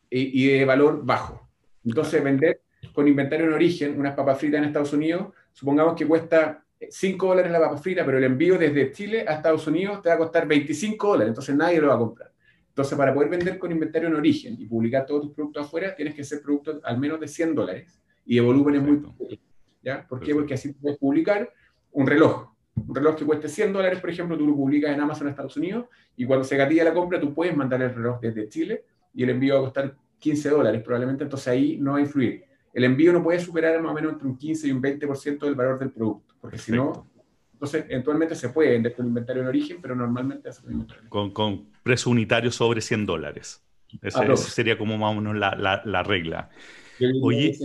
y, 0.10 0.44
y 0.44 0.58
de 0.58 0.66
valor 0.66 1.06
bajo. 1.06 1.50
Entonces, 1.86 2.24
vender 2.24 2.62
con 2.94 3.08
inventario 3.08 3.46
en 3.46 3.54
origen 3.54 4.00
unas 4.00 4.16
papas 4.16 4.40
fritas 4.40 4.60
en 4.60 4.66
Estados 4.66 4.94
Unidos, 4.94 5.34
supongamos 5.54 5.96
que 5.96 6.08
cuesta 6.08 6.64
5 6.90 7.28
dólares 7.28 7.52
la 7.52 7.60
papa 7.60 7.78
frita, 7.78 8.06
pero 8.06 8.18
el 8.18 8.24
envío 8.24 8.58
desde 8.58 8.92
Chile 8.92 9.26
a 9.28 9.36
Estados 9.36 9.66
Unidos 9.68 10.02
te 10.02 10.10
va 10.10 10.16
a 10.16 10.18
costar 10.18 10.48
25 10.48 11.08
dólares, 11.08 11.30
entonces 11.30 11.56
nadie 11.56 11.80
lo 11.80 11.88
va 11.88 11.96
a 11.96 12.00
comprar. 12.00 12.33
Entonces, 12.74 12.98
para 12.98 13.14
poder 13.14 13.30
vender 13.30 13.60
con 13.60 13.72
inventario 13.72 14.10
en 14.10 14.16
origen 14.16 14.56
y 14.60 14.66
publicar 14.66 15.06
todos 15.06 15.22
tus 15.22 15.34
productos 15.34 15.68
afuera, 15.68 15.96
tienes 15.96 16.16
que 16.16 16.24
ser 16.24 16.42
productos 16.42 16.80
al 16.84 16.98
menos 16.98 17.20
de 17.20 17.28
100 17.28 17.54
dólares 17.54 18.02
y 18.26 18.36
de 18.36 18.42
volúmenes 18.42 18.82
muy. 18.82 19.00
¿Ya? 19.84 20.08
¿Por 20.08 20.20
qué? 20.20 20.34
Porque 20.34 20.56
así 20.56 20.74
puedes 20.74 20.98
publicar 20.98 21.54
un 21.92 22.08
reloj. 22.08 22.52
Un 22.76 22.96
reloj 22.96 23.16
que 23.16 23.26
cueste 23.26 23.48
100 23.48 23.74
dólares, 23.74 24.00
por 24.00 24.10
ejemplo, 24.10 24.36
tú 24.36 24.48
lo 24.48 24.56
publicas 24.56 24.92
en 24.92 25.00
Amazon 25.00 25.28
Estados 25.28 25.56
Unidos 25.56 25.86
y 26.18 26.26
cuando 26.26 26.44
se 26.44 26.58
gatilla 26.58 26.84
la 26.84 26.96
compra, 26.96 27.20
tú 27.20 27.32
puedes 27.32 27.56
mandar 27.56 27.80
el 27.84 27.94
reloj 27.94 28.20
desde 28.20 28.50
Chile 28.50 28.86
y 29.14 29.22
el 29.22 29.30
envío 29.30 29.54
va 29.54 29.60
a 29.60 29.64
costar 29.66 29.96
15 30.18 30.50
dólares 30.50 30.82
probablemente, 30.82 31.26
entonces 31.26 31.48
ahí 31.50 31.78
no 31.78 31.92
va 31.92 32.00
a 32.00 32.02
influir. 32.02 32.44
El 32.74 32.86
envío 32.86 33.14
no 33.14 33.22
puede 33.22 33.40
superar 33.40 33.80
más 33.84 33.92
o 33.92 33.94
menos 33.94 34.14
entre 34.14 34.28
un 34.28 34.36
15 34.36 34.68
y 34.68 34.72
un 34.72 34.82
20% 34.82 35.40
del 35.42 35.54
valor 35.54 35.78
del 35.78 35.92
producto, 35.92 36.34
porque 36.42 36.58
si 36.58 36.72
no, 36.72 37.08
entonces, 37.54 37.86
eventualmente 37.88 38.34
se 38.34 38.50
puede 38.50 38.72
vender 38.72 38.96
con 38.96 39.06
inventario 39.06 39.44
en 39.44 39.48
origen, 39.48 39.78
pero 39.80 39.96
normalmente 39.96 40.50
hace. 40.50 40.64
Con, 41.08 41.32
con 41.32 41.73
precio 41.84 42.12
unitario 42.12 42.52
sobre 42.52 42.82
100 42.82 43.06
dólares. 43.06 43.64
Ese, 44.02 44.20
ah, 44.20 44.36
sería 44.38 44.78
como 44.78 44.98
más 44.98 45.12
o 45.12 45.16
menos 45.16 45.36
la, 45.36 45.56
la, 45.56 45.82
la 45.86 46.04
regla. 46.04 46.50
Oye, 47.22 47.58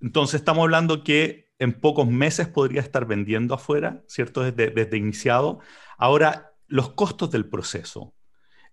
entonces 0.00 0.40
estamos 0.40 0.62
hablando 0.62 1.02
que 1.02 1.50
en 1.58 1.72
pocos 1.72 2.06
meses 2.06 2.48
podría 2.48 2.80
estar 2.80 3.06
vendiendo 3.06 3.54
afuera, 3.54 4.02
¿cierto? 4.06 4.42
Desde, 4.42 4.70
desde 4.70 4.96
iniciado. 4.96 5.60
Ahora, 5.96 6.52
los 6.66 6.92
costos 6.92 7.30
del 7.30 7.48
proceso. 7.48 8.14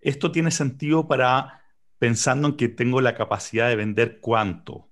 ¿Esto 0.01 0.31
tiene 0.31 0.51
sentido 0.51 1.07
para 1.07 1.63
pensando 1.97 2.47
en 2.47 2.55
que 2.55 2.69
tengo 2.69 3.01
la 3.01 3.15
capacidad 3.15 3.69
de 3.69 3.75
vender 3.75 4.19
cuánto? 4.19 4.89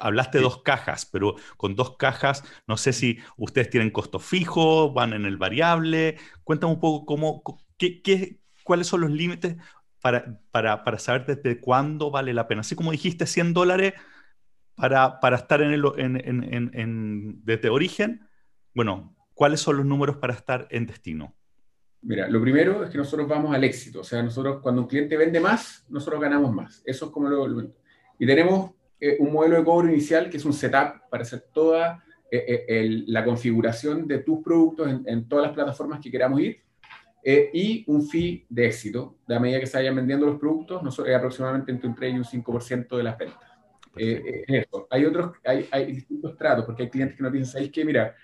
hablaste 0.00 0.38
de 0.38 0.44
dos 0.44 0.62
cajas, 0.62 1.06
pero 1.06 1.36
con 1.56 1.76
dos 1.76 1.96
cajas, 1.96 2.42
no 2.66 2.76
sé 2.76 2.92
si 2.92 3.18
ustedes 3.36 3.70
tienen 3.70 3.90
costo 3.90 4.18
fijo, 4.18 4.92
van 4.92 5.12
en 5.12 5.24
el 5.24 5.36
variable. 5.36 6.16
Cuéntame 6.44 6.72
un 6.72 6.80
poco 6.80 7.06
cómo, 7.06 7.42
qué, 7.76 8.02
qué, 8.02 8.40
cuáles 8.68 8.86
son 8.86 9.00
los 9.00 9.10
límites 9.10 9.56
para, 10.02 10.38
para, 10.50 10.84
para, 10.84 10.98
saber 10.98 11.24
desde 11.24 11.58
cuándo 11.58 12.10
vale 12.10 12.34
la 12.34 12.46
pena. 12.46 12.60
Así 12.60 12.76
como 12.76 12.92
dijiste, 12.92 13.24
100 13.24 13.54
dólares 13.54 13.94
para, 14.74 15.20
para 15.20 15.36
estar 15.36 15.62
en 15.62 15.72
el, 15.72 15.82
en, 15.96 16.16
en, 16.16 16.70
en, 16.74 17.44
desde 17.44 17.70
origen. 17.70 18.28
Bueno, 18.74 19.16
¿cuáles 19.32 19.60
son 19.60 19.78
los 19.78 19.86
números 19.86 20.18
para 20.18 20.34
estar 20.34 20.68
en 20.70 20.84
destino? 20.84 21.34
Mira, 22.02 22.28
lo 22.28 22.42
primero 22.42 22.84
es 22.84 22.90
que 22.90 22.98
nosotros 22.98 23.26
vamos 23.26 23.54
al 23.54 23.64
éxito. 23.64 24.00
O 24.00 24.04
sea, 24.04 24.22
nosotros 24.22 24.60
cuando 24.62 24.82
un 24.82 24.88
cliente 24.88 25.16
vende 25.16 25.40
más, 25.40 25.86
nosotros 25.88 26.20
ganamos 26.20 26.52
más. 26.52 26.82
Eso 26.84 27.06
es 27.06 27.10
como 27.10 27.30
lo... 27.30 27.72
Y 28.18 28.26
tenemos 28.26 28.72
eh, 29.00 29.16
un 29.18 29.32
modelo 29.32 29.56
de 29.56 29.64
cobro 29.64 29.88
inicial 29.88 30.28
que 30.28 30.36
es 30.36 30.44
un 30.44 30.52
setup 30.52 31.08
para 31.10 31.22
hacer 31.22 31.46
toda 31.52 32.04
eh, 32.30 32.44
eh, 32.46 32.64
el, 32.68 33.04
la 33.06 33.24
configuración 33.24 34.06
de 34.06 34.18
tus 34.18 34.44
productos 34.44 34.86
en, 35.06 35.26
todas 35.26 35.46
las 35.46 35.54
plataformas 35.54 35.98
que 35.98 36.10
queramos 36.10 36.38
ir 36.40 36.60
eh, 37.22 37.50
y 37.52 37.84
un 37.86 38.06
fee 38.06 38.46
de 38.48 38.66
éxito. 38.66 39.18
De 39.26 39.36
a 39.36 39.40
medida 39.40 39.60
que 39.60 39.66
se 39.66 39.76
vayan 39.76 39.96
vendiendo 39.96 40.26
los 40.26 40.38
productos, 40.38 40.82
nosotros, 40.82 41.14
aproximadamente 41.14 41.72
entre 41.72 41.88
un 41.88 41.94
3 41.94 42.14
y 42.14 42.18
un 42.18 42.24
5% 42.24 42.96
de 42.96 43.02
las 43.02 43.18
ventas. 43.18 43.38
eso. 43.96 44.86
Hay 44.90 45.04
otros, 45.04 45.32
hay, 45.44 45.68
hay, 45.70 45.92
distintos 45.92 46.36
tratos, 46.36 46.64
porque 46.64 46.84
hay 46.84 46.90
clientes 46.90 47.16
que 47.16 47.22
nos 47.22 47.32
dicen, 47.32 47.46
¿sabéis 47.46 47.72
qué? 47.72 47.84
Mira, 47.84 48.14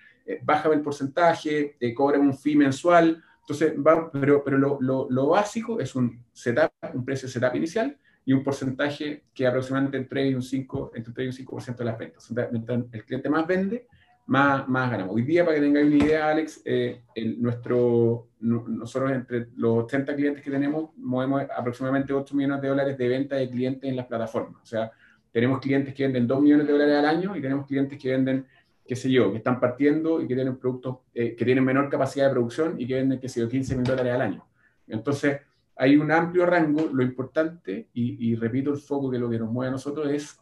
bájame 0.42 0.76
el 0.76 0.82
porcentaje, 0.82 1.76
te 1.78 1.92
cobran 1.94 2.22
un 2.22 2.36
fee 2.36 2.56
mensual, 2.56 3.22
Entonces, 3.40 3.74
va, 3.76 4.10
pero, 4.10 4.42
pero 4.42 4.56
lo, 4.58 4.78
lo, 4.80 5.06
lo, 5.10 5.28
básico 5.28 5.80
es 5.80 5.94
un 5.94 6.24
setup, 6.32 6.70
un 6.94 7.04
precio 7.04 7.28
setup 7.28 7.54
inicial 7.54 7.98
y 8.24 8.32
un 8.32 8.42
porcentaje 8.42 9.24
que 9.34 9.46
aproximadamente 9.46 9.98
entre 9.98 10.22
3 10.22 10.32
y 10.32 10.34
un 10.34 10.42
5, 10.42 10.92
entre 10.94 11.12
3 11.12 11.38
y 11.38 11.42
un 11.42 11.48
5% 11.48 11.76
de 11.76 11.84
las 11.84 11.98
ventas. 11.98 12.32
Mientras 12.50 12.84
el 12.92 13.04
cliente 13.04 13.28
más 13.28 13.46
vende, 13.46 13.86
más, 14.26 14.68
más 14.68 14.90
ganamos. 14.90 15.14
Hoy 15.14 15.22
día, 15.22 15.44
para 15.44 15.56
que 15.56 15.62
tengáis 15.62 15.86
una 15.86 16.04
idea, 16.04 16.28
Alex, 16.28 16.62
eh, 16.64 17.02
el, 17.14 17.40
nuestro, 17.40 18.28
nosotros 18.40 19.12
entre 19.12 19.48
los 19.56 19.86
30 19.86 20.14
clientes 20.14 20.42
que 20.42 20.50
tenemos, 20.50 20.90
movemos 20.96 21.42
aproximadamente 21.56 22.12
8 22.12 22.34
millones 22.34 22.62
de 22.62 22.68
dólares 22.68 22.98
de 22.98 23.08
venta 23.08 23.36
de 23.36 23.50
clientes 23.50 23.88
en 23.88 23.96
las 23.96 24.06
plataformas. 24.06 24.62
O 24.62 24.66
sea, 24.66 24.90
tenemos 25.30 25.60
clientes 25.60 25.94
que 25.94 26.04
venden 26.04 26.26
2 26.26 26.40
millones 26.40 26.66
de 26.66 26.72
dólares 26.72 26.96
al 26.96 27.06
año 27.06 27.36
y 27.36 27.40
tenemos 27.40 27.66
clientes 27.66 27.98
que 27.98 28.10
venden 28.10 28.46
qué 28.86 28.96
sé 28.96 29.10
yo, 29.10 29.30
que 29.30 29.38
están 29.38 29.58
partiendo 29.60 30.20
y 30.20 30.28
que 30.28 30.34
tienen 30.34 30.58
productos 30.58 30.98
eh, 31.14 31.34
que 31.34 31.44
tienen 31.44 31.64
menor 31.64 31.88
capacidad 31.88 32.26
de 32.26 32.32
producción 32.32 32.78
y 32.78 32.86
que 32.86 32.94
venden, 32.96 33.18
qué 33.18 33.28
sé 33.28 33.40
yo, 33.40 33.48
15 33.48 33.76
mil 33.76 33.84
dólares 33.84 34.12
al 34.12 34.20
año. 34.20 34.46
Entonces, 34.86 35.40
hay 35.76 35.96
un 35.96 36.10
amplio 36.12 36.46
rango. 36.46 36.90
Lo 36.92 37.02
importante, 37.02 37.88
y, 37.94 38.34
repito 38.36 38.70
el 38.70 38.76
foco 38.78 39.10
que 39.10 39.18
lo 39.18 39.30
que 39.30 39.38
nos 39.38 39.50
mueve 39.50 39.68
a 39.68 39.72
nosotros 39.72 40.10
es 40.10 40.38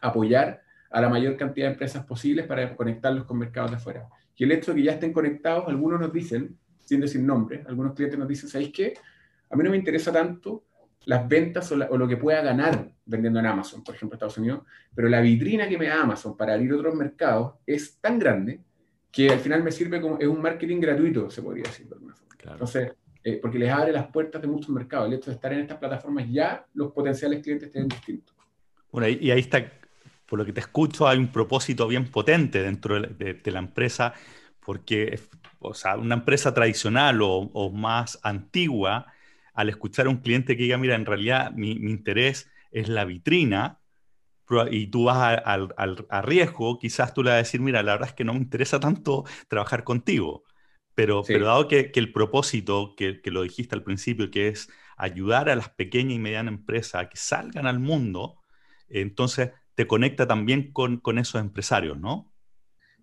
apoyar 0.00 0.62
a 0.90 1.00
la 1.00 1.08
mayor 1.08 1.36
cantidad 1.36 1.66
de 1.66 1.72
empresas 1.72 2.04
posibles 2.04 2.46
para 2.46 2.74
conectarlos 2.76 3.24
con 3.24 3.38
mercados 3.38 3.70
de 3.70 3.76
afuera. 3.76 4.08
Y 4.36 4.44
el 4.44 4.52
hecho 4.52 4.72
de 4.72 4.78
que 4.78 4.84
ya 4.84 4.92
estén 4.92 5.12
conectados, 5.12 5.64
algunos 5.68 6.00
nos 6.00 6.12
dicen, 6.12 6.56
sin 6.80 7.00
decir 7.00 7.20
nombre, 7.20 7.64
algunos 7.66 7.94
clientes 7.94 8.18
nos 8.18 8.28
dicen, 8.28 8.48
¿sabéis 8.48 8.72
qué? 8.72 8.94
A 9.50 9.56
mí 9.56 9.64
no 9.64 9.70
me 9.70 9.76
interesa 9.76 10.12
tanto 10.12 10.64
las 11.04 11.26
ventas 11.26 11.70
o, 11.72 11.76
lo 11.76 12.08
que 12.08 12.16
pueda 12.16 12.42
ganar 12.42 12.92
vendiendo 13.06 13.40
en 13.40 13.46
Amazon, 13.46 13.82
por 13.82 13.94
ejemplo, 13.94 14.16
Estados 14.16 14.38
Unidos, 14.38 14.62
pero 14.94 15.08
la 15.08 15.20
vitrina 15.20 15.68
que 15.68 15.78
me 15.78 15.86
da 15.86 16.02
Amazon 16.02 16.36
para 16.36 16.54
abrir 16.54 16.72
otros 16.72 16.94
mercados 16.94 17.54
es 17.66 17.98
tan 17.98 18.18
grande 18.18 18.60
que 19.10 19.30
al 19.30 19.38
final 19.38 19.62
me 19.62 19.72
sirve 19.72 20.00
como 20.00 20.18
es 20.18 20.28
un 20.28 20.40
marketing 20.40 20.80
gratuito, 20.80 21.30
se 21.30 21.42
podría 21.42 21.64
decir 21.64 21.88
de 21.88 21.94
alguna 21.94 22.14
forma. 22.14 22.34
Entonces, 22.52 22.92
eh, 23.24 23.38
porque 23.42 23.58
les 23.58 23.70
abre 23.70 23.92
las 23.92 24.06
puertas 24.08 24.40
de 24.40 24.48
muchos 24.48 24.68
mercados. 24.70 25.08
El 25.08 25.14
hecho 25.14 25.30
de 25.30 25.34
estar 25.34 25.52
en 25.52 25.60
estas 25.60 25.78
plataformas 25.78 26.26
ya 26.30 26.64
los 26.74 26.92
potenciales 26.92 27.42
clientes 27.42 27.70
tienen 27.70 27.88
distintos. 27.88 28.36
Bueno, 28.92 29.08
y 29.08 29.30
ahí 29.30 29.40
está, 29.40 29.70
por 30.28 30.38
lo 30.38 30.44
que 30.44 30.52
te 30.52 30.60
escucho, 30.60 31.08
hay 31.08 31.18
un 31.18 31.28
propósito 31.28 31.88
bien 31.88 32.10
potente 32.10 32.62
dentro 32.62 33.00
de, 33.00 33.40
la 33.44 33.58
empresa, 33.58 34.12
porque 34.60 35.18
o 35.60 35.74
sea, 35.74 35.96
una 35.96 36.16
empresa 36.16 36.52
tradicional 36.52 37.22
o, 37.22 37.50
o 37.52 37.70
más 37.72 38.18
antigua, 38.22 39.06
al 39.54 39.70
escuchar 39.70 40.06
a 40.06 40.10
un 40.10 40.18
cliente 40.18 40.56
que 40.56 40.62
diga, 40.62 40.78
mira, 40.78 40.94
en 40.94 41.06
realidad 41.06 41.50
mi, 41.52 41.72
interés 41.72 42.48
es 42.70 42.88
la 42.88 43.04
vitrina, 43.04 43.80
y 44.70 44.86
tú 44.86 45.04
vas 45.04 45.40
al 45.44 45.74
a, 46.08 46.22
riesgo, 46.22 46.78
quizás 46.78 47.12
tú 47.12 47.22
le 47.22 47.30
vas 47.30 47.34
a 47.34 47.38
decir, 47.38 47.60
mira, 47.60 47.82
la 47.82 47.92
verdad 47.92 48.08
es 48.08 48.14
que 48.14 48.24
no 48.24 48.34
me 48.34 48.38
interesa 48.38 48.80
tanto 48.80 49.24
trabajar 49.48 49.84
contigo. 49.84 50.44
Pero, 50.94 51.22
pero 51.22 51.46
dado 51.46 51.68
que, 51.68 51.90
el 51.94 52.12
propósito, 52.12 52.94
que, 52.96 53.20
lo 53.24 53.42
dijiste 53.42 53.74
al 53.74 53.82
principio, 53.82 54.30
que 54.30 54.48
es 54.48 54.70
ayudar 54.96 55.50
a 55.50 55.56
las 55.56 55.70
pequeñas 55.70 56.14
y 56.14 56.18
medianas 56.18 56.54
empresas 56.54 57.02
a 57.02 57.08
que 57.08 57.16
salgan 57.16 57.66
al 57.66 57.78
mundo, 57.78 58.38
entonces 58.88 59.50
te 59.78 59.86
conecta 59.86 60.26
también 60.26 60.72
con, 60.72 61.00
esos 61.18 61.40
empresarios, 61.40 61.96
¿no? 62.00 62.32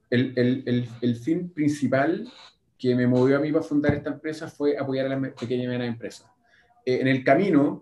El, 0.10 1.18
fin 1.24 1.50
principal 1.50 2.30
que 2.78 2.94
me 2.94 3.08
movió 3.08 3.38
a 3.38 3.40
mí 3.40 3.50
para 3.50 3.64
fundar 3.64 3.96
esta 3.96 4.10
empresa 4.10 4.50
fue 4.50 4.78
apoyar 4.78 5.06
a 5.06 5.18
las 5.18 5.34
pequeñas 5.36 5.64
y 5.64 5.68
medianas 5.68 5.88
empresas. 5.88 6.30
Eh, 6.86 7.00
en 7.00 7.08
el 7.08 7.24
camino, 7.24 7.82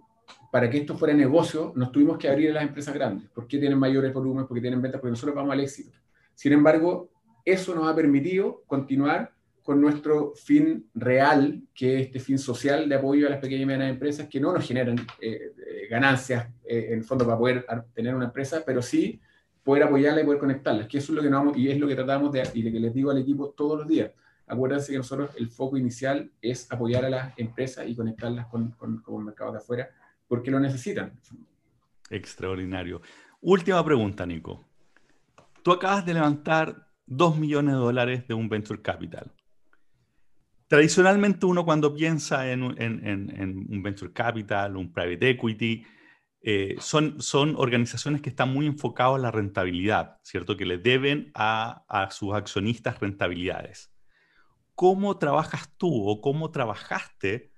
para 0.51 0.69
que 0.69 0.77
esto 0.77 0.95
fuera 0.95 1.15
negocio, 1.15 1.73
nos 1.75 1.91
tuvimos 1.91 2.19
que 2.19 2.29
abrir 2.29 2.51
a 2.51 2.53
las 2.53 2.65
empresas 2.65 2.93
grandes. 2.93 3.31
¿Por 3.31 3.47
qué 3.47 3.57
tienen 3.57 3.79
mayores 3.79 4.13
volúmenes? 4.13 4.47
Porque 4.47 4.61
tienen 4.61 4.79
ventas, 4.79 5.01
porque 5.01 5.09
nosotros 5.09 5.35
vamos 5.35 5.53
al 5.53 5.61
éxito. 5.61 5.97
Sin 6.35 6.53
embargo, 6.53 7.09
eso 7.45 7.73
nos 7.73 7.91
ha 7.91 7.95
permitido 7.95 8.61
continuar 8.67 9.33
con 9.63 9.81
nuestro 9.81 10.33
fin 10.35 10.89
real, 10.93 11.61
que 11.73 11.95
es 11.95 12.05
este 12.07 12.19
fin 12.19 12.37
social 12.37 12.87
de 12.87 12.95
apoyo 12.95 13.27
a 13.27 13.31
las 13.31 13.39
pequeñas 13.39 13.63
y 13.63 13.65
medianas 13.65 13.89
empresas, 13.89 14.27
que 14.27 14.39
no 14.39 14.53
nos 14.53 14.67
generan 14.67 14.99
eh, 15.21 15.53
eh, 15.57 15.87
ganancias 15.89 16.49
en 16.65 16.99
el 16.99 17.03
fondo 17.03 17.25
para 17.25 17.37
poder 17.37 17.65
tener 17.93 18.13
una 18.13 18.25
empresa, 18.25 18.63
pero 18.65 18.81
sí 18.81 19.19
poder 19.63 19.83
apoyarla 19.83 20.21
y 20.21 20.25
poder 20.25 20.39
conectarla, 20.39 20.87
que 20.87 20.97
eso 20.97 21.13
es 21.13 21.15
lo 21.15 21.21
que 21.21 21.29
nos 21.29 21.39
vamos, 21.39 21.57
y 21.57 21.69
es 21.69 21.79
lo 21.79 21.87
que 21.87 21.95
tratamos 21.95 22.33
de, 22.33 22.43
y 22.53 22.63
lo 22.63 22.71
que 22.71 22.79
les 22.79 22.93
digo 22.93 23.11
al 23.11 23.17
equipo 23.17 23.49
todos 23.51 23.79
los 23.79 23.87
días 23.87 24.11
acuérdense 24.47 24.91
que 24.91 24.97
nosotros 24.97 25.31
el 25.37 25.49
foco 25.49 25.77
inicial 25.77 26.31
es 26.41 26.71
apoyar 26.71 27.05
a 27.05 27.09
las 27.09 27.39
empresas 27.39 27.87
y 27.87 27.95
conectarlas 27.95 28.47
con, 28.47 28.71
con, 28.71 29.01
el 29.07 29.25
mercado 29.25 29.51
de 29.51 29.57
afuera, 29.57 29.89
porque 30.27 30.51
lo 30.51 30.59
necesitan. 30.59 31.19
Extraordinario. 32.09 33.01
Última 33.41 33.83
pregunta, 33.83 34.25
Nico. 34.25 34.63
Tú 35.63 35.71
acabas 35.71 36.05
de 36.05 36.13
levantar 36.13 36.87
2 37.07 37.37
millones 37.37 37.73
de 37.73 37.79
dólares 37.79 38.27
de 38.27 38.33
un 38.33 38.49
venture 38.49 38.81
capital. 38.81 39.31
Tradicionalmente 40.73 41.45
uno 41.45 41.63
cuando 41.63 41.93
piensa 41.93 42.51
en, 42.51 42.63
un 42.63 43.83
venture 43.83 44.11
capital, 44.11 44.75
un 44.75 44.91
private 44.91 45.29
equity, 45.29 45.85
eh, 46.41 46.75
son, 46.79 47.21
son 47.21 47.53
organizaciones 47.57 48.21
que 48.21 48.29
están 48.29 48.51
muy 48.51 48.65
enfocadas 48.65 49.15
a 49.15 49.19
la 49.19 49.29
rentabilidad, 49.31 50.17
¿cierto? 50.23 50.57
Que 50.57 50.65
le 50.65 50.79
deben 50.79 51.31
a, 51.35 51.85
a 51.87 52.09
sus 52.09 52.33
accionistas 52.33 52.99
rentabilidades. 52.99 53.93
¿cómo 54.75 55.17
trabajas 55.17 55.71
tú 55.77 56.09
o 56.09 56.21
cómo 56.21 56.51
trabajaste 56.51 57.51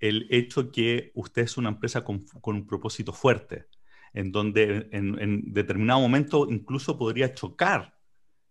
el 0.00 0.26
hecho 0.30 0.70
que 0.70 1.12
usted 1.14 1.42
es 1.42 1.56
una 1.56 1.70
empresa 1.70 2.04
con, 2.04 2.26
un 2.42 2.66
propósito 2.66 3.12
fuerte, 3.12 3.68
en 4.12 4.32
donde 4.32 4.88
en, 4.92 5.52
determinado 5.52 6.00
momento 6.00 6.46
incluso 6.50 6.98
podría 6.98 7.32
chocar 7.32 7.96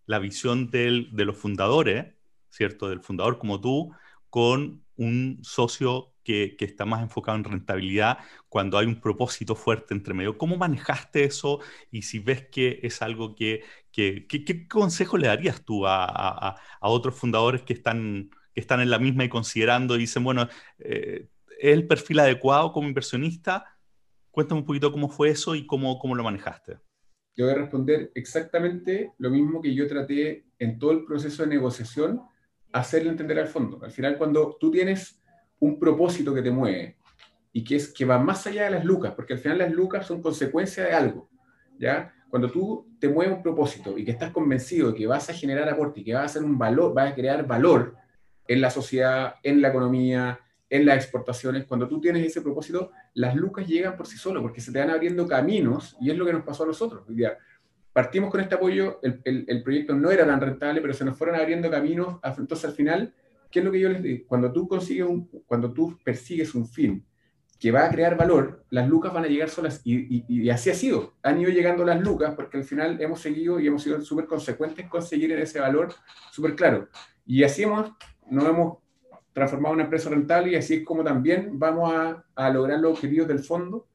la 0.06 0.18
visión 0.18 0.70
de 0.70 1.24
los 1.24 1.36
fundadores, 1.36 2.14
¿cierto? 2.50 2.88
Del 2.88 3.00
fundador 3.00 3.38
como 3.38 3.60
tú, 3.60 3.92
con 4.36 4.84
un 4.96 5.38
socio 5.42 6.12
que, 6.22 6.58
está 6.60 6.84
más 6.84 7.00
enfocado 7.00 7.38
en 7.38 7.44
rentabilidad 7.44 8.18
cuando 8.50 8.76
hay 8.76 8.84
un 8.84 9.00
propósito 9.00 9.54
fuerte 9.54 9.94
entre 9.94 10.12
medio. 10.12 10.36
¿Cómo 10.36 10.58
manejaste 10.58 11.24
eso? 11.24 11.60
Y 11.90 12.02
si 12.02 12.18
ves 12.18 12.46
que 12.48 12.80
es 12.82 13.00
algo 13.00 13.34
que... 13.34 13.64
¿Qué 13.90 14.68
consejo 14.68 15.16
le 15.16 15.28
darías 15.28 15.64
tú 15.64 15.86
a, 15.86 16.54
otros 16.82 17.14
fundadores 17.14 17.62
que 17.62 17.72
están, 17.72 18.28
que 18.52 18.60
están 18.60 18.82
en 18.82 18.90
la 18.90 18.98
misma 18.98 19.24
y 19.24 19.30
considerando 19.30 19.96
y 19.96 20.00
dicen, 20.00 20.22
bueno, 20.22 20.50
eh, 20.80 21.30
¿es 21.58 21.72
el 21.72 21.86
perfil 21.86 22.18
adecuado 22.18 22.72
como 22.72 22.88
inversionista? 22.88 23.64
Cuéntame 24.30 24.60
un 24.60 24.66
poquito 24.66 24.92
cómo 24.92 25.08
fue 25.08 25.30
eso 25.30 25.54
y 25.54 25.64
cómo, 25.64 25.98
cómo 25.98 26.14
lo 26.14 26.22
manejaste. 26.22 26.76
Yo 27.34 27.46
voy 27.46 27.54
a 27.54 27.58
responder 27.58 28.12
exactamente 28.14 29.12
lo 29.16 29.30
mismo 29.30 29.62
que 29.62 29.74
yo 29.74 29.88
traté 29.88 30.44
en 30.58 30.78
todo 30.78 30.90
el 30.90 31.06
proceso 31.06 31.42
de 31.42 31.48
negociación, 31.48 32.20
hacerle 32.72 33.10
entender 33.10 33.38
al 33.38 33.48
fondo. 33.48 33.80
Al 33.82 33.90
final, 33.90 34.18
cuando 34.18 34.56
tú 34.58 34.70
tienes 34.70 35.22
un 35.58 35.78
propósito 35.78 36.34
que 36.34 36.42
te 36.42 36.50
mueve 36.50 36.98
y 37.52 37.64
que, 37.64 37.76
es, 37.76 37.92
que 37.92 38.04
va 38.04 38.18
más 38.18 38.46
allá 38.46 38.64
de 38.64 38.70
las 38.72 38.84
lucas, 38.84 39.14
porque 39.14 39.34
al 39.34 39.38
final 39.38 39.58
las 39.58 39.72
lucas 39.72 40.06
son 40.06 40.20
consecuencia 40.20 40.84
de 40.84 40.92
algo, 40.92 41.30
¿ya? 41.78 42.12
Cuando 42.28 42.50
tú 42.50 42.86
te 42.98 43.08
mueves 43.08 43.36
un 43.36 43.42
propósito 43.42 43.96
y 43.96 44.04
que 44.04 44.10
estás 44.10 44.30
convencido 44.30 44.90
de 44.90 44.98
que 44.98 45.06
vas 45.06 45.30
a 45.30 45.32
generar 45.32 45.68
aporte 45.68 46.00
y 46.00 46.04
que 46.04 46.14
vas 46.14 46.22
a 46.22 46.26
hacer 46.26 46.44
un 46.44 46.58
valor, 46.58 46.92
vas 46.92 47.12
a 47.12 47.14
crear 47.14 47.46
valor 47.46 47.94
en 48.48 48.60
la 48.60 48.70
sociedad, 48.70 49.36
en 49.42 49.62
la 49.62 49.68
economía, 49.68 50.40
en 50.68 50.84
las 50.84 50.96
exportaciones, 50.96 51.64
cuando 51.64 51.88
tú 51.88 52.00
tienes 52.00 52.26
ese 52.26 52.42
propósito, 52.42 52.90
las 53.14 53.34
lucas 53.36 53.66
llegan 53.66 53.96
por 53.96 54.06
sí 54.06 54.18
solas, 54.18 54.42
porque 54.42 54.60
se 54.60 54.72
te 54.72 54.80
van 54.80 54.90
abriendo 54.90 55.26
caminos 55.26 55.96
y 56.00 56.10
es 56.10 56.16
lo 56.16 56.26
que 56.26 56.32
nos 56.32 56.42
pasó 56.42 56.64
a 56.64 56.66
nosotros. 56.66 57.04
Ya, 57.08 57.38
partimos 57.96 58.30
con 58.30 58.42
este 58.42 58.56
apoyo, 58.56 59.00
el, 59.02 59.22
el, 59.24 59.46
el, 59.48 59.62
proyecto 59.62 59.94
no 59.94 60.10
era 60.10 60.26
tan 60.26 60.38
rentable, 60.38 60.82
pero 60.82 60.92
se 60.92 61.02
nos 61.02 61.16
fueron 61.16 61.34
abriendo 61.36 61.70
caminos, 61.70 62.18
entonces 62.36 62.66
al 62.66 62.72
final 62.72 63.14
¿qué 63.50 63.60
es 63.60 63.64
lo 63.64 63.72
que 63.72 63.80
yo 63.80 63.88
les 63.88 64.02
digo? 64.02 64.26
Cuando 64.28 64.52
tú 64.52 64.68
consigues 64.68 65.06
un, 65.06 65.30
cuando 65.46 65.72
tú 65.72 65.98
persigues 66.04 66.54
un 66.54 66.68
fin 66.68 67.06
que 67.58 67.70
va 67.70 67.86
a 67.86 67.90
crear 67.90 68.14
valor, 68.14 68.66
las 68.68 68.86
lucas 68.86 69.14
van 69.14 69.24
a 69.24 69.28
llegar 69.28 69.48
solas 69.48 69.80
y, 69.82 70.26
y, 70.28 70.50
así 70.50 70.68
ha 70.68 70.74
sido. 70.74 71.14
Han 71.22 71.40
ido 71.40 71.50
llegando 71.50 71.86
las 71.86 71.98
lucas 72.02 72.34
porque 72.34 72.58
al 72.58 72.64
final 72.64 73.00
hemos 73.00 73.18
seguido 73.20 73.58
y 73.58 73.66
hemos 73.66 73.82
sido 73.82 73.98
súper 74.02 74.26
consecuentes 74.26 74.80
en 74.80 74.90
conseguir 74.90 75.32
ese 75.32 75.58
valor 75.58 75.94
súper 76.32 76.54
claro. 76.54 76.90
Y 77.24 77.44
así 77.44 77.62
hemos, 77.62 77.92
nos 78.30 78.44
hemos 78.44 78.78
transformado 79.36 79.74
en 79.74 79.80
una 79.80 79.84
empresa 79.84 80.08
rentable 80.08 80.52
y 80.52 80.54
así 80.54 80.76
es 80.76 80.82
como 80.82 81.04
también 81.04 81.58
vamos 81.58 81.92
a, 81.92 82.24
a 82.34 82.48
lograr 82.48 82.80
los 82.80 82.92
objetivos 82.92 83.28
del 83.28 83.40
fondo 83.40 83.86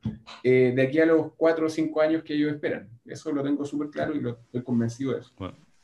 eh, 0.43 0.71
de 0.75 0.82
aquí 0.84 0.99
a 0.99 1.06
los 1.08 1.34
cuatro 1.36 1.65
o 1.65 1.69
cinco 1.69 1.99
años 1.99 2.21
que 2.21 2.36
ellos 2.36 2.54
esperan. 2.54 2.88
Eso 3.04 3.32
lo 3.32 3.41
tengo 3.41 3.65
súper 3.65 3.89
claro 3.89 4.13
y 4.13 4.19
lo, 4.19 4.38
estoy 4.38 4.62
convencido 4.62 5.13
de 5.13 5.21
eso. 5.21 5.34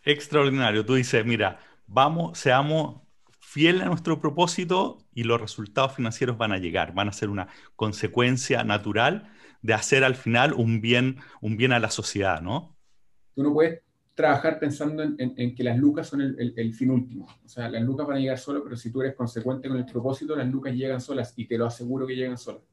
extraordinario. 0.04 0.86
Tú 0.86 0.94
dices, 0.94 1.26
mira, 1.26 1.58
vamos, 1.88 2.38
seamos 2.38 3.02
fiel 3.40 3.82
a 3.82 3.86
nuestro 3.86 4.20
propósito 4.20 5.00
y 5.12 5.24
los 5.24 5.42
resultados 5.42 5.96
financieros 5.96 6.38
van 6.38 6.52
a 6.52 6.60
llegar, 6.60 6.94
van 6.94 7.10
a 7.10 7.12
ser 7.12 7.30
una 7.30 7.48
consecuencia 7.76 8.64
natural 8.64 9.34
de 9.64 9.74
hacer 9.74 10.04
al 10.04 10.14
final 10.14 10.54
un 10.54 10.82
bien, 10.82 11.18
un 11.42 11.58
bien 11.58 11.72
a 11.72 11.80
la 11.80 11.90
sociedad, 11.90 12.42
¿no? 12.44 12.78
Tú 13.34 13.42
no 13.42 13.54
puedes 13.54 13.82
trabajar 14.18 14.60
pensando 14.60 15.04
en, 15.04 15.56
que 15.56 15.64
las 15.64 15.78
lucas 15.78 16.08
son 16.08 16.22
el, 16.22 16.74
fin 16.74 16.90
último. 16.90 17.28
O 17.46 17.48
sea, 17.48 17.70
las 17.70 17.84
lucas 17.84 18.06
van 18.06 18.18
a 18.18 18.20
llegar 18.20 18.38
solo, 18.38 18.64
pero 18.64 18.76
si 18.76 18.92
tú 18.92 19.02
eres 19.02 19.16
consecuente 19.16 19.70
con 19.70 19.78
el 19.78 19.86
propósito, 19.86 20.36
las 20.36 20.48
lucas 20.48 20.74
llegan 20.74 21.00
solas 21.00 21.34
y 21.38 21.46
te 21.46 21.58
lo 21.58 21.68
aseguro 21.68 22.06
que 22.06 22.16
llegan 22.16 22.38
solas. 22.38 22.64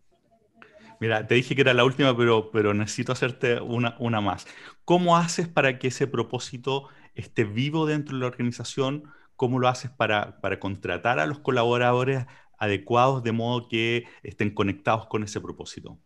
Mira, 1.00 1.26
te 1.26 1.34
dije 1.34 1.54
que 1.54 1.60
era 1.60 1.74
la 1.74 1.84
última, 1.84 2.16
pero, 2.16 2.50
pero 2.50 2.72
necesito 2.72 3.12
hacerte 3.12 3.60
una, 3.60 3.94
una 4.00 4.20
más. 4.20 4.46
¿Cómo 4.84 5.16
haces 5.16 5.46
para 5.46 5.78
que 5.78 5.88
ese 5.88 6.06
propósito 6.06 6.88
esté 7.14 7.44
vivo 7.44 7.84
dentro 7.86 8.16
de 8.16 8.22
la 8.22 8.26
organización? 8.26 9.04
¿cómo 9.36 9.58
lo 9.58 9.68
haces 9.68 9.90
para, 9.90 10.40
para 10.40 10.60
contratar 10.60 11.18
a 11.18 11.26
los 11.26 11.38
colaboradores 11.40 12.26
adecuados 12.58 13.22
de 13.22 13.32
modo 13.32 13.68
que 13.68 14.04
estén 14.22 14.50
conectados 14.50 15.06
con 15.06 15.22
ese 15.22 15.40
propósito? 15.40 15.98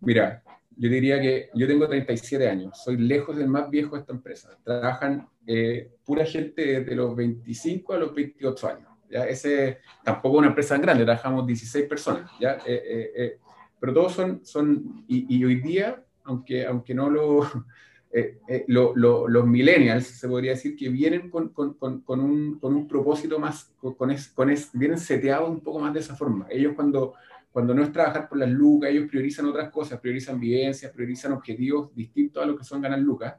Mira, 0.00 0.42
yo 0.76 0.88
diría 0.88 1.20
que 1.20 1.50
yo 1.54 1.66
tengo 1.66 1.88
37 1.88 2.48
años, 2.48 2.82
soy 2.82 2.96
lejos 2.96 3.36
del 3.36 3.48
más 3.48 3.70
viejo 3.70 3.94
de 3.94 4.00
esta 4.00 4.12
empresa. 4.12 4.58
Trabajan 4.64 5.28
eh, 5.46 5.90
pura 6.04 6.24
gente 6.24 6.80
de 6.82 6.94
los 6.96 7.14
25 7.14 7.92
a 7.92 7.98
los 7.98 8.14
28 8.14 8.68
años. 8.68 8.88
¿ya? 9.10 9.26
Ese 9.26 9.78
tampoco 10.02 10.38
una 10.38 10.48
empresa 10.48 10.74
tan 10.74 10.82
grande, 10.82 11.04
trabajamos 11.04 11.46
16 11.46 11.86
personas. 11.86 12.30
¿ya? 12.40 12.58
Eh, 12.66 13.12
eh, 13.16 13.38
pero 13.78 13.92
todos 13.92 14.12
son, 14.12 14.44
son 14.44 15.04
y, 15.06 15.44
hoy 15.44 15.56
día, 15.56 16.02
aunque, 16.24 16.66
aunque 16.66 16.94
no 16.94 17.10
lo, 18.68 18.96
los 18.96 19.46
millennials, 19.46 20.06
se 20.06 20.28
podría 20.28 20.52
decir 20.52 20.76
que 20.76 20.88
vienen 20.88 21.30
con, 21.30 21.50
con, 21.50 21.74
con, 21.74 22.00
con 22.00 22.20
un, 22.20 22.58
un, 22.60 22.88
propósito 22.88 23.38
más, 23.38 23.72
con, 23.80 24.10
es, 24.10 24.34
es, 24.50 24.70
vienen 24.72 24.98
seteados 24.98 25.50
un 25.50 25.60
poco 25.60 25.78
más 25.78 25.92
de 25.92 26.00
esa 26.00 26.16
forma. 26.16 26.46
Ellos 26.50 26.72
cuando 26.74 27.14
cuando 27.54 27.72
no 27.72 27.84
es 27.84 27.92
trabajar 27.92 28.28
por 28.28 28.36
las 28.36 28.50
lucas, 28.50 28.90
ellos 28.90 29.08
priorizan 29.08 29.46
otras 29.46 29.70
cosas, 29.70 30.00
priorizan 30.00 30.40
vivencias, 30.40 30.90
priorizan 30.90 31.30
objetivos 31.30 31.94
distintos 31.94 32.42
a 32.42 32.46
lo 32.46 32.56
que 32.56 32.64
son 32.64 32.82
ganar 32.82 32.98
lucas. 32.98 33.36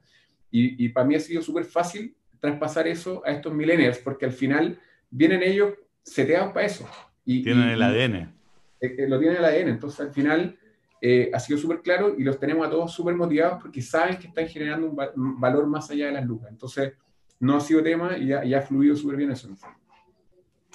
Y, 0.50 0.88
para 0.88 1.06
mí 1.06 1.16
ha 1.16 1.20
sido 1.20 1.42
súper 1.42 1.66
fácil 1.66 2.16
traspasar 2.40 2.88
eso 2.88 3.22
a 3.26 3.32
estos 3.32 3.54
millennials, 3.54 3.98
porque 3.98 4.24
al 4.24 4.32
final 4.32 4.80
vienen 5.10 5.44
ellos 5.44 5.74
seteados 6.02 6.54
para 6.54 6.66
eso. 6.66 6.88
Y, 7.26 7.44
tienen 7.44 7.68
el 7.68 7.82
ADN. 7.82 8.16
Eh, 8.16 8.96
eh, 9.00 9.06
lo 9.10 9.20
tienen 9.20 9.40
el 9.40 9.44
ADN, 9.44 9.68
entonces 9.68 10.00
al 10.00 10.14
final 10.14 10.58
eh, 11.02 11.30
ha 11.34 11.40
sido 11.42 11.60
súper 11.60 11.82
claro 11.82 12.16
y 12.18 12.24
los 12.24 12.40
tenemos 12.40 12.66
a 12.66 12.70
todos 12.70 12.94
súper 12.94 13.16
motivados 13.16 13.62
porque 13.62 13.82
saben 13.82 14.18
que 14.18 14.28
están 14.28 14.48
generando 14.48 14.92
un, 14.92 15.42
valor 15.42 15.68
más 15.68 15.92
allá 15.92 16.06
de 16.06 16.14
las 16.14 16.26
lucas. 16.26 16.52
Entonces 16.52 16.94
no 17.42 17.58
ha 17.58 17.60
sido 17.60 17.84
tema 17.84 18.18
y 18.18 18.28
ya, 18.28 18.60
ha 18.60 18.62
fluido 18.62 18.96
súper 18.96 19.18
bien 19.18 19.32
eso. 19.32 19.50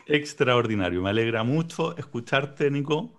Extraordinario, 0.05 1.01
me 1.01 1.09
alegra 1.09 1.43
mucho 1.43 1.97
escucharte, 1.97 2.71
Nico 2.71 3.17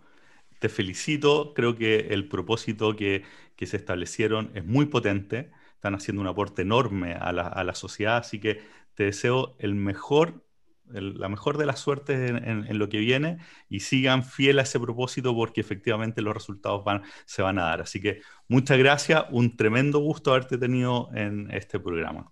te 0.62 0.69
felicito, 0.69 1.56
creo 1.56 1.76
que 1.76 2.10
el 2.12 2.28
propósito 2.28 2.95
que, 2.95 3.24
se 3.62 3.78
establecieron 3.78 4.52
es 4.56 4.65
muy 4.65 4.88
potente, 4.88 5.52
están 5.76 5.93
haciendo 5.93 6.21
un 6.21 6.28
aporte 6.28 6.63
enorme 6.63 7.13
a 7.13 7.32
la, 7.32 7.76
sociedad, 7.76 8.17
así 8.17 8.39
que 8.39 8.62
te 8.95 9.06
deseo 9.06 9.56
el 9.60 9.76
mejor, 9.76 10.43
la 10.86 11.30
mejor 11.30 11.58
de 11.58 11.67
las 11.67 11.80
suertes 11.80 12.32
en, 12.43 12.78
lo 12.78 12.89
que 12.89 12.97
viene 12.97 13.38
y 13.69 13.82
sigan 13.82 14.24
fiel 14.24 14.60
a 14.60 14.63
ese 14.63 14.80
propósito 14.80 15.36
porque 15.36 15.62
efectivamente 15.62 16.24
los 16.24 16.34
resultados 16.34 16.84
van, 16.84 17.04
se 17.26 17.41
van 17.41 17.60
a 17.60 17.63
dar. 17.63 17.82
Así 17.82 18.02
que 18.02 18.21
muchas 18.47 18.78
gracias, 18.78 19.26
un 19.32 19.56
tremendo 19.56 20.00
gusto 20.00 20.32
haberte 20.32 20.58
tenido 20.60 21.10
en 21.13 21.50
este 21.52 21.80
programa. 21.80 22.32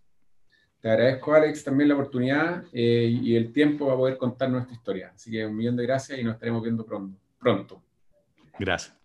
Te 0.82 0.89
agradezco, 0.89 1.34
Alex, 1.34 1.63
también 1.63 1.89
la 1.89 1.96
oportunidad 1.96 2.63
eh, 2.74 3.10
y 3.22 3.36
el 3.36 3.52
tiempo 3.54 3.86
para 3.86 3.98
poder 3.98 4.18
contar 4.18 4.50
nuestra 4.50 4.74
historia. 4.74 5.12
Así 5.15 5.32
que 5.32 5.46
un 5.46 5.56
millón 5.56 5.76
de 5.76 5.84
gracias 5.84 6.20
y 6.20 6.24
nos 6.24 6.34
estaremos 6.34 6.62
viendo 6.62 6.86
pronto. 6.86 7.20
pronto. 7.39 7.88
Gracias. 8.60 8.98